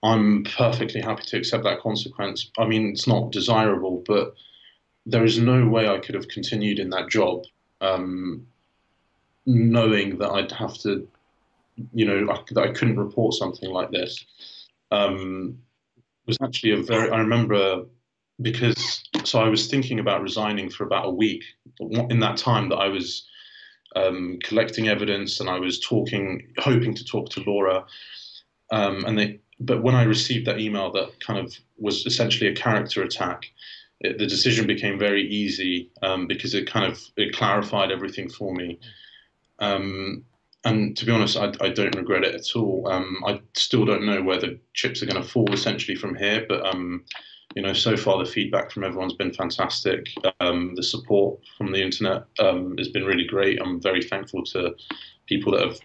I'm 0.03 0.43
perfectly 0.43 1.01
happy 1.01 1.23
to 1.27 1.37
accept 1.37 1.63
that 1.63 1.79
consequence. 1.79 2.51
I 2.57 2.65
mean, 2.65 2.89
it's 2.89 3.07
not 3.07 3.31
desirable, 3.31 4.03
but 4.05 4.33
there 5.05 5.25
is 5.25 5.39
no 5.39 5.67
way 5.67 5.87
I 5.87 5.99
could 5.99 6.15
have 6.15 6.27
continued 6.27 6.79
in 6.79 6.89
that 6.91 7.09
job, 7.09 7.43
um, 7.81 8.45
knowing 9.45 10.17
that 10.19 10.29
I'd 10.29 10.51
have 10.51 10.77
to, 10.79 11.07
you 11.93 12.05
know, 12.05 12.31
I, 12.31 12.43
that 12.51 12.63
I 12.63 12.73
couldn't 12.73 12.99
report 12.99 13.33
something 13.33 13.69
like 13.71 13.91
this. 13.91 14.25
Um, 14.91 15.57
was 16.25 16.37
actually 16.43 16.71
a 16.73 16.83
very. 16.83 17.09
I 17.09 17.17
remember 17.17 17.85
because 18.41 19.03
so 19.23 19.39
I 19.39 19.49
was 19.49 19.67
thinking 19.67 19.99
about 19.99 20.21
resigning 20.21 20.69
for 20.69 20.83
about 20.83 21.07
a 21.07 21.11
week. 21.11 21.43
In 21.79 22.19
that 22.19 22.37
time 22.37 22.69
that 22.69 22.77
I 22.77 22.87
was 22.87 23.27
um, 23.95 24.39
collecting 24.43 24.87
evidence 24.87 25.39
and 25.39 25.49
I 25.49 25.59
was 25.59 25.79
talking, 25.79 26.53
hoping 26.57 26.93
to 26.95 27.05
talk 27.05 27.29
to 27.31 27.43
Laura, 27.45 27.85
um, 28.71 29.05
and 29.05 29.17
they. 29.17 29.39
But 29.61 29.83
when 29.83 29.93
I 29.93 30.03
received 30.03 30.47
that 30.47 30.59
email 30.59 30.89
that 30.93 31.19
kind 31.19 31.37
of 31.37 31.53
was 31.77 32.05
essentially 32.05 32.49
a 32.49 32.55
character 32.55 33.03
attack, 33.03 33.47
it, 33.99 34.17
the 34.17 34.25
decision 34.25 34.67
became 34.67 34.97
very 34.97 35.27
easy 35.27 35.91
um, 36.01 36.27
because 36.27 36.53
it 36.53 36.65
kind 36.65 36.89
of 36.89 37.01
it 37.17 37.35
clarified 37.35 37.91
everything 37.91 38.29
for 38.29 38.53
me. 38.53 38.79
Um, 39.59 40.23
and 40.63 40.95
to 40.97 41.05
be 41.05 41.11
honest, 41.11 41.37
I, 41.37 41.51
I, 41.61 41.69
don't 41.69 41.95
regret 41.95 42.23
it 42.23 42.35
at 42.35 42.55
all. 42.55 42.87
Um, 42.89 43.17
I 43.25 43.41
still 43.55 43.85
don't 43.85 44.05
know 44.05 44.21
where 44.21 44.39
the 44.39 44.59
chips 44.73 45.01
are 45.01 45.05
going 45.05 45.21
to 45.21 45.27
fall 45.27 45.51
essentially 45.53 45.95
from 45.95 46.15
here, 46.15 46.45
but 46.47 46.65
um, 46.65 47.03
you 47.55 47.61
know, 47.61 47.73
so 47.73 47.97
far 47.97 48.17
the 48.17 48.29
feedback 48.29 48.71
from 48.71 48.83
everyone's 48.83 49.13
been 49.13 49.33
fantastic. 49.33 50.07
Um, 50.39 50.75
the 50.75 50.83
support 50.83 51.39
from 51.57 51.71
the 51.71 51.81
internet 51.81 52.25
um, 52.39 52.77
has 52.77 52.89
been 52.89 53.05
really 53.05 53.25
great. 53.25 53.59
I'm 53.61 53.81
very 53.81 54.03
thankful 54.03 54.43
to 54.45 54.75
people 55.27 55.53
that 55.53 55.65
have 55.65 55.79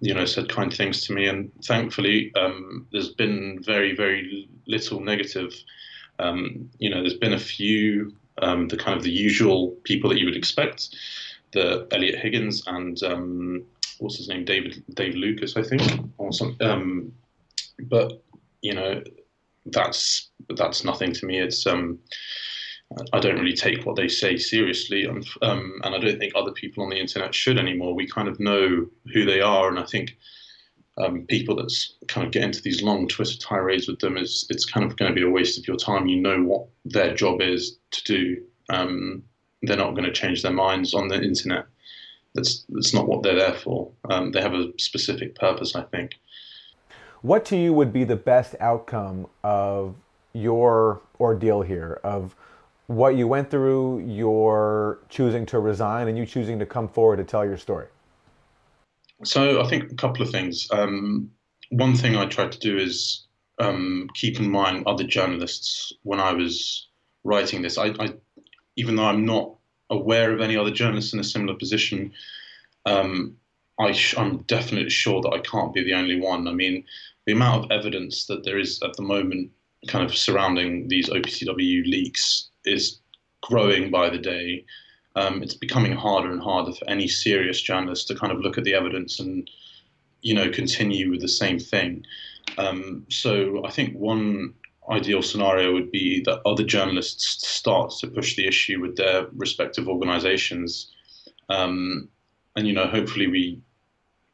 you 0.00 0.14
know, 0.14 0.24
said 0.24 0.48
kind 0.48 0.72
things 0.72 1.02
to 1.06 1.12
me, 1.12 1.26
and 1.26 1.50
thankfully, 1.64 2.32
um, 2.34 2.86
there's 2.90 3.10
been 3.10 3.62
very, 3.62 3.94
very 3.94 4.48
little 4.66 5.00
negative. 5.00 5.54
Um, 6.18 6.70
you 6.78 6.88
know, 6.88 7.00
there's 7.00 7.18
been 7.18 7.34
a 7.34 7.38
few, 7.38 8.14
um, 8.40 8.68
the 8.68 8.78
kind 8.78 8.96
of 8.96 9.02
the 9.02 9.10
usual 9.10 9.76
people 9.84 10.08
that 10.08 10.18
you 10.18 10.24
would 10.24 10.36
expect, 10.36 10.96
the 11.52 11.86
Eliot 11.92 12.18
Higgins 12.18 12.66
and 12.66 13.02
um, 13.02 13.62
what's 13.98 14.16
his 14.16 14.28
name, 14.28 14.44
David 14.44 14.82
Dave 14.94 15.14
Lucas, 15.14 15.56
I 15.56 15.62
think, 15.62 15.82
or 16.16 16.32
some. 16.32 16.56
Um, 16.60 17.12
but 17.82 18.22
you 18.62 18.74
know, 18.74 19.02
that's 19.66 20.30
that's 20.56 20.84
nothing 20.84 21.12
to 21.12 21.26
me. 21.26 21.38
It's 21.38 21.66
um, 21.66 21.98
I 23.12 23.20
don't 23.20 23.38
really 23.38 23.54
take 23.54 23.86
what 23.86 23.96
they 23.96 24.08
say 24.08 24.36
seriously, 24.36 25.06
um, 25.06 25.22
um, 25.42 25.80
and 25.84 25.94
I 25.94 25.98
don't 25.98 26.18
think 26.18 26.32
other 26.34 26.52
people 26.52 26.82
on 26.82 26.90
the 26.90 26.98
internet 26.98 27.34
should 27.34 27.58
anymore. 27.58 27.94
We 27.94 28.08
kind 28.08 28.28
of 28.28 28.40
know 28.40 28.86
who 29.12 29.24
they 29.24 29.40
are, 29.40 29.68
and 29.68 29.78
I 29.78 29.84
think 29.84 30.16
um, 30.98 31.24
people 31.26 31.56
that 31.56 31.72
kind 32.08 32.26
of 32.26 32.32
get 32.32 32.42
into 32.42 32.60
these 32.62 32.82
long 32.82 33.06
Twitter 33.06 33.38
tirades 33.38 33.86
with 33.86 34.00
them 34.00 34.16
is 34.16 34.46
it's 34.50 34.64
kind 34.64 34.84
of 34.84 34.96
going 34.96 35.10
to 35.10 35.14
be 35.14 35.26
a 35.26 35.30
waste 35.30 35.58
of 35.58 35.68
your 35.68 35.76
time. 35.76 36.06
You 36.06 36.20
know 36.20 36.42
what 36.42 36.66
their 36.84 37.14
job 37.14 37.40
is 37.40 37.78
to 37.92 38.04
do. 38.04 38.42
Um, 38.70 39.22
they're 39.62 39.76
not 39.76 39.94
going 39.94 40.04
to 40.04 40.12
change 40.12 40.42
their 40.42 40.52
minds 40.52 40.94
on 40.94 41.08
the 41.08 41.22
internet. 41.22 41.66
That's 42.34 42.64
that's 42.70 42.94
not 42.94 43.08
what 43.08 43.22
they're 43.22 43.34
there 43.34 43.54
for. 43.54 43.92
Um, 44.08 44.32
they 44.32 44.40
have 44.40 44.54
a 44.54 44.72
specific 44.78 45.34
purpose, 45.36 45.74
I 45.74 45.82
think. 45.82 46.12
What 47.22 47.44
to 47.46 47.56
you 47.56 47.72
would 47.74 47.92
be 47.92 48.04
the 48.04 48.16
best 48.16 48.54
outcome 48.60 49.26
of 49.44 49.94
your 50.32 51.02
ordeal 51.18 51.62
here 51.62 52.00
of 52.02 52.34
what 52.86 53.14
you 53.14 53.28
went 53.28 53.50
through, 53.50 54.00
your 54.00 54.98
choosing 55.08 55.46
to 55.46 55.58
resign, 55.58 56.08
and 56.08 56.16
you 56.16 56.24
choosing 56.24 56.58
to 56.58 56.66
come 56.66 56.88
forward 56.88 57.18
to 57.18 57.24
tell 57.24 57.44
your 57.44 57.58
story? 57.58 57.86
So 59.24 59.60
I 59.60 59.68
think 59.68 59.92
a 59.92 59.94
couple 59.94 60.22
of 60.22 60.30
things. 60.30 60.66
Um, 60.72 61.30
one 61.68 61.94
thing 61.94 62.16
I 62.16 62.26
tried 62.26 62.52
to 62.52 62.58
do 62.58 62.78
is 62.78 63.26
um, 63.58 64.08
keep 64.14 64.40
in 64.40 64.50
mind 64.50 64.84
other 64.86 65.04
journalists 65.04 65.92
when 66.02 66.18
I 66.18 66.32
was 66.32 66.88
writing 67.22 67.62
this. 67.62 67.76
I, 67.76 67.88
I 68.00 68.14
even 68.76 68.96
though 68.96 69.04
I'm 69.04 69.26
not 69.26 69.54
aware 69.90 70.32
of 70.32 70.40
any 70.40 70.56
other 70.56 70.70
journalists 70.70 71.12
in 71.12 71.20
a 71.20 71.24
similar 71.24 71.54
position, 71.54 72.12
um, 72.86 73.36
I 73.78 73.96
am 74.16 74.38
definitely 74.46 74.90
sure 74.90 75.22
that 75.22 75.32
I 75.32 75.38
can't 75.40 75.72
be 75.72 75.84
the 75.84 75.94
only 75.94 76.20
one. 76.20 76.48
I 76.48 76.52
mean, 76.52 76.84
the 77.30 77.36
amount 77.36 77.64
of 77.64 77.70
evidence 77.70 78.26
that 78.26 78.42
there 78.42 78.58
is 78.58 78.82
at 78.82 78.92
the 78.96 79.02
moment, 79.02 79.52
kind 79.86 80.04
of 80.04 80.16
surrounding 80.16 80.88
these 80.88 81.08
OPCW 81.08 81.86
leaks, 81.86 82.48
is 82.64 82.98
growing 83.40 83.88
by 83.88 84.10
the 84.10 84.18
day. 84.18 84.64
Um, 85.14 85.40
it's 85.40 85.54
becoming 85.54 85.92
harder 85.92 86.32
and 86.32 86.42
harder 86.42 86.72
for 86.72 86.90
any 86.90 87.06
serious 87.06 87.62
journalist 87.62 88.08
to 88.08 88.16
kind 88.16 88.32
of 88.32 88.40
look 88.40 88.58
at 88.58 88.64
the 88.64 88.74
evidence 88.74 89.20
and, 89.20 89.48
you 90.22 90.34
know, 90.34 90.50
continue 90.50 91.08
with 91.08 91.20
the 91.20 91.28
same 91.28 91.60
thing. 91.60 92.04
Um, 92.58 93.06
so 93.10 93.64
I 93.64 93.70
think 93.70 93.94
one 93.94 94.54
ideal 94.90 95.22
scenario 95.22 95.72
would 95.72 95.92
be 95.92 96.22
that 96.24 96.42
other 96.44 96.64
journalists 96.64 97.46
start 97.46 97.92
to 98.00 98.08
push 98.08 98.34
the 98.34 98.48
issue 98.48 98.80
with 98.80 98.96
their 98.96 99.28
respective 99.36 99.88
organisations, 99.88 100.90
um, 101.48 102.08
and 102.56 102.66
you 102.66 102.72
know, 102.72 102.88
hopefully 102.88 103.28
we 103.28 103.60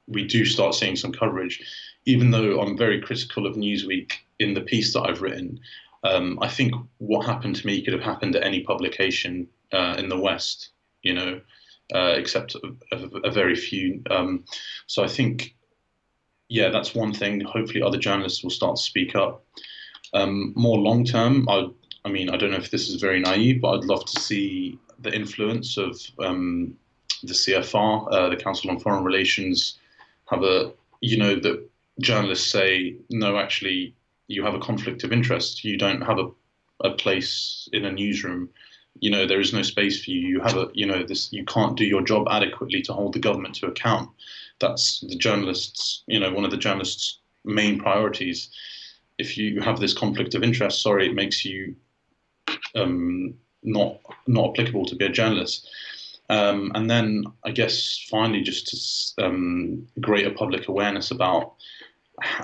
we 0.08 0.24
do 0.24 0.46
start 0.46 0.74
seeing 0.74 0.96
some 0.96 1.12
coverage. 1.12 1.60
Even 2.06 2.30
though 2.30 2.60
I'm 2.60 2.76
very 2.76 3.00
critical 3.00 3.46
of 3.46 3.56
Newsweek 3.56 4.12
in 4.38 4.54
the 4.54 4.60
piece 4.60 4.92
that 4.92 5.02
I've 5.02 5.22
written, 5.22 5.60
um, 6.04 6.38
I 6.40 6.48
think 6.48 6.74
what 6.98 7.26
happened 7.26 7.56
to 7.56 7.66
me 7.66 7.82
could 7.82 7.92
have 7.92 8.02
happened 8.02 8.32
to 8.34 8.44
any 8.44 8.62
publication 8.62 9.48
uh, 9.72 9.96
in 9.98 10.08
the 10.08 10.18
West, 10.18 10.70
you 11.02 11.14
know, 11.14 11.40
uh, 11.94 12.14
except 12.16 12.54
a, 12.54 12.74
a, 12.92 13.06
a, 13.28 13.30
very 13.30 13.54
few. 13.54 14.02
Um, 14.10 14.44
so 14.86 15.02
I 15.02 15.08
think, 15.08 15.54
yeah, 16.48 16.70
that's 16.70 16.94
one 16.94 17.12
thing. 17.12 17.40
Hopefully, 17.40 17.82
other 17.82 17.98
journalists 17.98 18.42
will 18.42 18.50
start 18.50 18.76
to 18.76 18.82
speak 18.82 19.14
up. 19.14 19.44
Um, 20.14 20.52
more 20.56 20.78
long 20.78 21.04
term, 21.04 21.48
I, 21.48 21.68
I 22.04 22.08
mean, 22.08 22.30
I 22.30 22.36
don't 22.36 22.50
know 22.50 22.56
if 22.56 22.70
this 22.70 22.88
is 22.88 23.00
very 23.00 23.20
naive, 23.20 23.60
but 23.60 23.74
I'd 23.74 23.84
love 23.84 24.04
to 24.04 24.20
see 24.20 24.78
the 25.00 25.14
influence 25.14 25.76
of 25.76 26.00
um, 26.20 26.76
the 27.22 27.32
CFR, 27.32 28.12
uh, 28.12 28.28
the 28.28 28.36
Council 28.36 28.70
on 28.70 28.78
Foreign 28.78 29.04
Relations, 29.04 29.78
have 30.30 30.42
a, 30.42 30.72
you 31.00 31.18
know, 31.18 31.36
that 31.36 31.68
journalists 32.00 32.50
say, 32.50 32.96
no, 33.10 33.38
actually, 33.38 33.94
you 34.28 34.44
have 34.44 34.54
a 34.54 34.60
conflict 34.60 35.04
of 35.04 35.12
interest. 35.12 35.64
You 35.64 35.76
don't 35.76 36.02
have 36.02 36.18
a, 36.18 36.30
a 36.80 36.90
place 36.90 37.68
in 37.72 37.84
a 37.84 37.92
newsroom. 37.92 38.50
You 39.00 39.10
know, 39.10 39.26
there 39.26 39.40
is 39.40 39.52
no 39.52 39.62
space 39.62 40.02
for 40.02 40.10
you. 40.10 40.20
You 40.20 40.40
have 40.40 40.56
a, 40.56 40.68
you 40.72 40.86
know, 40.86 41.04
this, 41.04 41.32
you 41.32 41.44
can't 41.44 41.76
do 41.76 41.84
your 41.84 42.02
job 42.02 42.26
adequately 42.30 42.82
to 42.82 42.92
hold 42.92 43.12
the 43.12 43.18
government 43.18 43.54
to 43.56 43.66
account. 43.66 44.10
That's 44.58 45.00
the 45.00 45.16
journalists, 45.16 46.02
you 46.06 46.18
know, 46.18 46.32
one 46.32 46.44
of 46.44 46.50
the 46.50 46.56
journalists' 46.56 47.18
main 47.44 47.78
priorities. 47.78 48.48
If 49.18 49.36
you 49.36 49.60
have 49.60 49.80
this 49.80 49.94
conflict 49.94 50.34
of 50.34 50.42
interest, 50.42 50.82
sorry, 50.82 51.06
it 51.06 51.14
makes 51.14 51.44
you 51.44 51.76
um, 52.74 53.34
not 53.62 53.98
not 54.26 54.50
applicable 54.50 54.86
to 54.86 54.96
be 54.96 55.06
a 55.06 55.10
journalist. 55.10 55.68
Um, 56.28 56.72
and 56.74 56.90
then 56.90 57.24
I 57.44 57.50
guess 57.50 58.04
finally, 58.10 58.42
just 58.42 59.16
to 59.16 59.26
um, 59.26 59.86
greater 60.00 60.30
public 60.30 60.68
awareness 60.68 61.10
about 61.10 61.54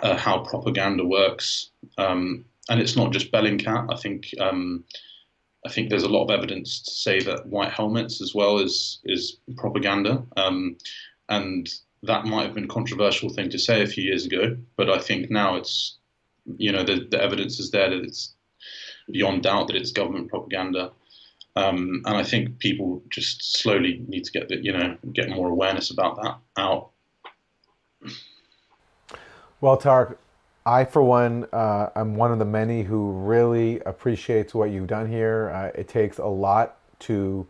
uh, 0.02 0.16
how 0.16 0.40
propaganda 0.40 1.04
works. 1.04 1.70
Um, 1.98 2.44
and 2.68 2.80
it's 2.80 2.96
not 2.96 3.12
just 3.12 3.32
Bellingcat. 3.32 3.92
I 3.92 3.96
think 3.96 4.28
um, 4.40 4.84
I 5.66 5.70
think 5.70 5.88
there's 5.90 6.02
a 6.02 6.08
lot 6.08 6.24
of 6.24 6.30
evidence 6.30 6.82
to 6.82 6.90
say 6.90 7.20
that 7.20 7.46
white 7.46 7.72
helmets 7.72 8.20
as 8.20 8.34
well 8.34 8.58
is 8.58 9.00
is 9.04 9.38
propaganda. 9.56 10.22
Um, 10.36 10.76
and 11.28 11.68
that 12.02 12.24
might 12.24 12.44
have 12.44 12.54
been 12.54 12.64
a 12.64 12.68
controversial 12.68 13.30
thing 13.30 13.48
to 13.50 13.58
say 13.58 13.82
a 13.82 13.86
few 13.86 14.04
years 14.04 14.26
ago, 14.26 14.56
but 14.76 14.90
I 14.90 14.98
think 14.98 15.30
now 15.30 15.56
it's 15.56 15.96
you 16.56 16.72
know 16.72 16.84
the, 16.84 17.06
the 17.10 17.22
evidence 17.22 17.60
is 17.60 17.70
there 17.70 17.90
that 17.90 18.04
it's 18.04 18.34
beyond 19.10 19.42
doubt 19.42 19.68
that 19.68 19.76
it's 19.76 19.92
government 19.92 20.28
propaganda. 20.28 20.92
Um, 21.54 22.02
and 22.06 22.16
I 22.16 22.24
think 22.24 22.58
people 22.60 23.02
just 23.10 23.58
slowly 23.58 24.02
need 24.08 24.24
to 24.24 24.32
get 24.32 24.48
the, 24.48 24.56
you 24.62 24.72
know 24.72 24.96
get 25.12 25.30
more 25.30 25.48
awareness 25.48 25.90
about 25.90 26.16
that 26.22 26.38
out. 26.56 26.90
Well, 29.62 29.78
Tareq, 29.78 30.16
I, 30.66 30.84
for 30.84 31.04
one, 31.04 31.46
uh, 31.52 31.90
I'm 31.94 32.16
one 32.16 32.32
of 32.32 32.40
the 32.40 32.44
many 32.44 32.82
who 32.82 33.12
really 33.12 33.78
appreciates 33.86 34.52
what 34.56 34.70
you've 34.70 34.88
done 34.88 35.08
here. 35.08 35.52
Uh, 35.54 35.78
it 35.78 35.86
takes 35.86 36.18
a 36.18 36.26
lot 36.26 36.78
to 37.00 37.46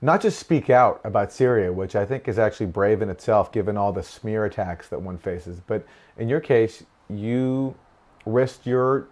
not 0.00 0.22
just 0.22 0.38
speak 0.38 0.70
out 0.70 1.02
about 1.04 1.34
Syria, 1.34 1.70
which 1.70 1.94
I 1.94 2.06
think 2.06 2.28
is 2.28 2.38
actually 2.38 2.64
brave 2.64 3.02
in 3.02 3.10
itself, 3.10 3.52
given 3.52 3.76
all 3.76 3.92
the 3.92 4.02
smear 4.02 4.46
attacks 4.46 4.88
that 4.88 5.02
one 5.02 5.18
faces. 5.18 5.60
But 5.60 5.84
in 6.16 6.30
your 6.30 6.40
case, 6.40 6.82
you 7.10 7.74
risked 8.24 8.66
your 8.66 9.08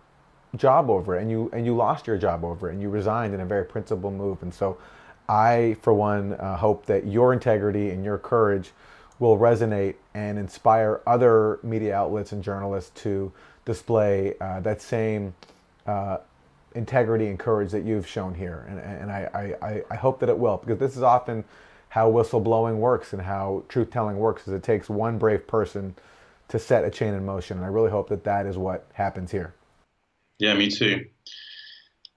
job 0.56 0.88
over 0.88 1.18
it, 1.18 1.20
and 1.20 1.30
you 1.30 1.50
and 1.52 1.66
you 1.66 1.76
lost 1.76 2.06
your 2.06 2.16
job 2.16 2.44
over 2.44 2.70
it, 2.70 2.72
and 2.72 2.80
you 2.80 2.88
resigned 2.88 3.34
in 3.34 3.40
a 3.40 3.46
very 3.46 3.66
principled 3.66 4.14
move. 4.14 4.40
And 4.40 4.54
so, 4.54 4.78
I, 5.28 5.76
for 5.82 5.92
one, 5.92 6.32
uh, 6.32 6.56
hope 6.56 6.87
that 6.87 7.06
your 7.06 7.34
integrity 7.34 7.90
and 7.90 8.02
your 8.02 8.16
courage 8.16 8.72
will 9.18 9.37
resonate 9.37 9.94
and 10.14 10.38
inspire 10.38 11.00
other 11.07 11.59
media 11.62 11.94
outlets 11.94 12.33
and 12.33 12.42
journalists 12.42 12.90
to 13.02 13.33
display 13.64 14.35
uh, 14.40 14.61
that 14.61 14.81
same 14.81 15.35
uh, 15.87 16.18
integrity 16.74 17.26
and 17.26 17.38
courage 17.38 17.70
that 17.72 17.85
you've 17.85 18.07
shown 18.07 18.35
here. 18.35 18.64
And, 18.68 18.78
and 18.78 19.11
I, 19.11 19.57
I, 19.62 19.83
I 19.90 19.96
hope 19.96 20.20
that 20.20 20.28
it 20.28 20.38
will, 20.38 20.59
because 20.59 20.78
this 20.78 20.96
is 20.96 21.02
often 21.02 21.44
how 21.88 22.11
whistleblowing 22.11 22.76
works 22.76 23.12
and 23.12 23.22
how 23.22 23.64
truth 23.68 23.90
telling 23.90 24.18
works 24.18 24.46
is 24.46 24.54
it 24.54 24.62
takes 24.62 24.88
one 24.88 25.18
brave 25.18 25.46
person 25.46 25.94
to 26.48 26.59
set 26.59 26.85
a 26.85 26.90
chain 26.90 27.14
in 27.14 27.24
motion. 27.24 27.57
And 27.57 27.66
I 27.66 27.70
really 27.70 27.90
hope 27.90 28.09
that 28.11 28.24
that 28.24 28.46
is 28.46 28.57
what 28.57 28.87
happens 28.92 29.31
here. 29.33 29.54
Yeah, 30.38 30.54
me 30.54 30.68
too. 30.70 31.07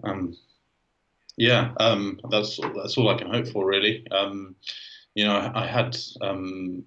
Um, 0.04 0.36
yeah, 1.38 1.72
um, 1.80 2.20
that's 2.30 2.60
that's 2.76 2.98
all 2.98 3.10
I 3.10 3.18
can 3.18 3.30
hope 3.30 3.48
for, 3.48 3.66
really. 3.66 4.06
Um, 4.12 4.56
you 5.16 5.26
know, 5.26 5.52
I, 5.54 5.66
had 5.66 5.98
um, 6.22 6.84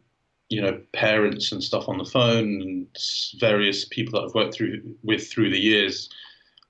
you 0.49 0.63
know 0.63 0.81
parents 0.93 1.53
and 1.53 1.63
stuff 1.63 1.89
on 1.89 1.99
the 1.99 2.05
phone 2.05 2.63
and 2.63 2.87
various 3.41 3.85
people 3.87 4.13
that 4.13 4.27
I've 4.27 4.35
worked 4.35 4.55
through 4.55 4.83
with 5.03 5.29
through 5.29 5.51
the 5.51 5.61
years. 5.61 6.09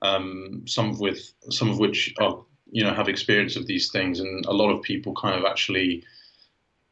Um, 0.03 0.65
some 0.67 0.91
of 0.91 1.01
with 1.01 1.33
some 1.51 1.71
of 1.71 1.79
which 1.79 2.15
are 2.21 2.43
you 2.71 2.83
know 2.85 2.93
have 2.93 3.09
experience 3.09 3.57
of 3.57 3.67
these 3.67 3.91
things, 3.91 4.21
and 4.21 4.45
a 4.47 4.53
lot 4.53 4.71
of 4.71 4.83
people 4.83 5.15
kind 5.15 5.39
of 5.39 5.45
actually 5.45 6.05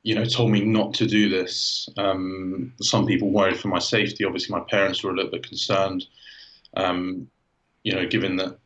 you 0.03 0.15
know 0.15 0.25
told 0.25 0.51
me 0.51 0.65
not 0.65 0.95
to 0.95 1.07
do 1.07 1.29
this. 1.29 1.89
Um, 1.97 2.73
some 2.81 3.07
people 3.07 3.31
worried 3.31 3.59
for 3.59 3.69
my 3.69 3.81
safety. 3.81 4.25
Obviously, 4.25 4.55
my 4.55 4.65
parents 4.69 5.03
were 5.03 5.11
a 5.11 5.15
little 5.15 5.31
bit 5.31 5.49
concerned. 5.49 6.07
Um, 6.77 7.29
you 7.83 7.95
know, 7.95 8.07
given 8.07 8.37
that 8.37 8.59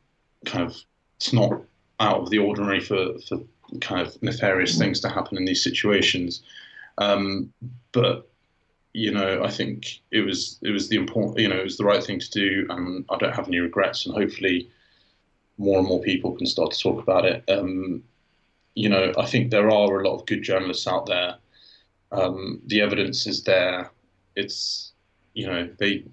kind 0.45 0.65
of 0.65 0.77
it's 1.17 1.33
not 1.33 1.63
out 2.01 2.21
of 2.21 2.31
the 2.31 2.39
ordinary 2.39 2.81
for 2.81 3.19
for 3.29 3.39
kind 3.81 4.07
of 4.07 4.21
nefarious 4.23 4.79
things 4.79 5.01
to 5.01 5.09
happen 5.09 5.37
in 5.37 5.45
these 5.45 5.63
situations. 5.63 6.43
Um, 6.99 7.53
but 7.93 8.29
you 8.93 9.13
know, 9.13 9.43
I 9.45 9.51
think 9.51 10.01
it 10.11 10.23
was 10.23 10.59
it 10.63 10.71
was 10.71 10.89
the 10.89 10.97
important, 10.97 11.39
you 11.39 11.49
know, 11.49 11.59
it 11.59 11.65
was 11.65 11.77
the 11.77 11.85
right 11.85 12.03
thing 12.03 12.19
to 12.19 12.31
do, 12.31 12.67
and 12.71 13.05
I 13.11 13.19
don't 13.19 13.35
have 13.35 13.47
any 13.47 13.59
regrets. 13.59 14.07
And 14.07 14.15
hopefully, 14.15 14.71
more 15.59 15.79
and 15.79 15.87
more 15.87 16.01
people 16.01 16.33
can 16.33 16.47
start 16.47 16.71
to 16.73 16.81
talk 16.81 17.03
about 17.03 17.27
it. 17.27 17.45
Um, 17.49 18.03
you 18.75 18.89
know, 18.89 19.13
I 19.19 19.27
think 19.27 19.51
there 19.51 19.71
are 19.71 20.01
a 20.01 20.09
lot 20.09 20.19
of 20.19 20.27
good 20.27 20.43
journalists 20.43 20.87
out 20.87 21.07
there. 21.07 21.37
Um, 22.11 22.63
the 22.67 22.81
evidence 22.81 23.27
is 23.27 23.43
there. 23.45 23.91
it's 24.35 24.93
you 25.35 25.47
know 25.47 25.69
they, 25.79 26.05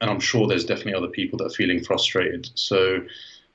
and 0.00 0.10
I'm 0.10 0.20
sure 0.20 0.48
there's 0.48 0.64
definitely 0.64 0.94
other 0.94 1.08
people 1.08 1.38
that 1.38 1.46
are 1.46 1.50
feeling 1.60 1.84
frustrated. 1.84 2.50
So 2.56 3.00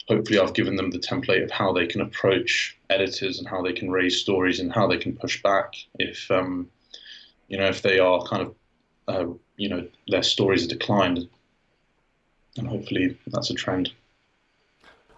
hopefully 0.09 0.39
I've 0.39 0.55
given 0.55 0.75
them 0.75 0.89
the 0.89 0.99
template 0.99 1.43
of 1.43 1.51
how 1.51 1.71
they 1.71 1.85
can 1.85 2.01
approach 2.01 2.77
editors 2.89 3.37
and 3.37 3.47
how 3.47 3.61
they 3.61 3.73
can 3.73 3.91
raise 3.91 4.19
stories 4.19 4.59
and 4.59 4.73
how 4.73 4.87
they 4.87 4.97
can 4.97 5.15
push 5.15 5.41
back 5.43 5.73
if 5.99 6.29
um, 6.31 6.67
you 7.47 7.57
know 7.57 7.67
if 7.67 7.81
they 7.81 7.99
are 7.99 8.21
kind 8.23 8.41
of 8.41 8.55
uh, 9.07 9.33
you 9.55 9.69
know 9.69 9.87
their 10.07 10.23
stories 10.23 10.65
are 10.65 10.69
declined 10.69 11.29
and 12.57 12.67
hopefully 12.67 13.17
that's 13.27 13.51
a 13.51 13.53
trend. 13.53 13.91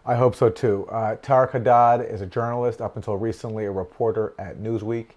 I 0.05 0.15
hope 0.15 0.35
so 0.35 0.49
too. 0.49 0.87
Uh, 0.89 1.15
Tareq 1.17 1.51
Haddad 1.51 2.01
is 2.01 2.21
a 2.21 2.25
journalist, 2.25 2.81
up 2.81 2.95
until 2.95 3.17
recently 3.17 3.65
a 3.65 3.71
reporter 3.71 4.33
at 4.39 4.57
Newsweek, 4.57 5.07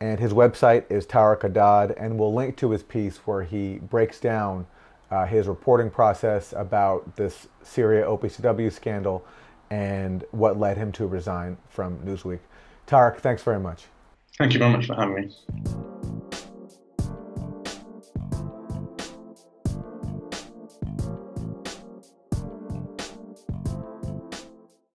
and 0.00 0.20
his 0.20 0.32
website 0.32 0.84
is 0.90 1.06
Tareq 1.06 1.42
Haddad, 1.42 1.92
and 1.96 2.18
we'll 2.18 2.32
link 2.32 2.56
to 2.58 2.70
his 2.70 2.82
piece 2.82 3.18
where 3.18 3.42
he 3.42 3.78
breaks 3.78 4.20
down 4.20 4.66
uh, 5.12 5.26
his 5.26 5.46
reporting 5.46 5.90
process 5.90 6.54
about 6.56 7.16
this 7.16 7.46
Syria 7.62 8.06
OPCW 8.06 8.72
scandal 8.72 9.24
and 9.70 10.24
what 10.30 10.58
led 10.58 10.78
him 10.78 10.90
to 10.92 11.06
resign 11.06 11.58
from 11.68 11.98
Newsweek. 11.98 12.40
Tareq, 12.86 13.18
thanks 13.18 13.42
very 13.42 13.60
much. 13.60 13.84
Thank 14.38 14.54
you 14.54 14.58
very 14.58 14.72
much 14.72 14.86
for 14.86 14.94
having 14.94 15.14
me. 15.14 16.01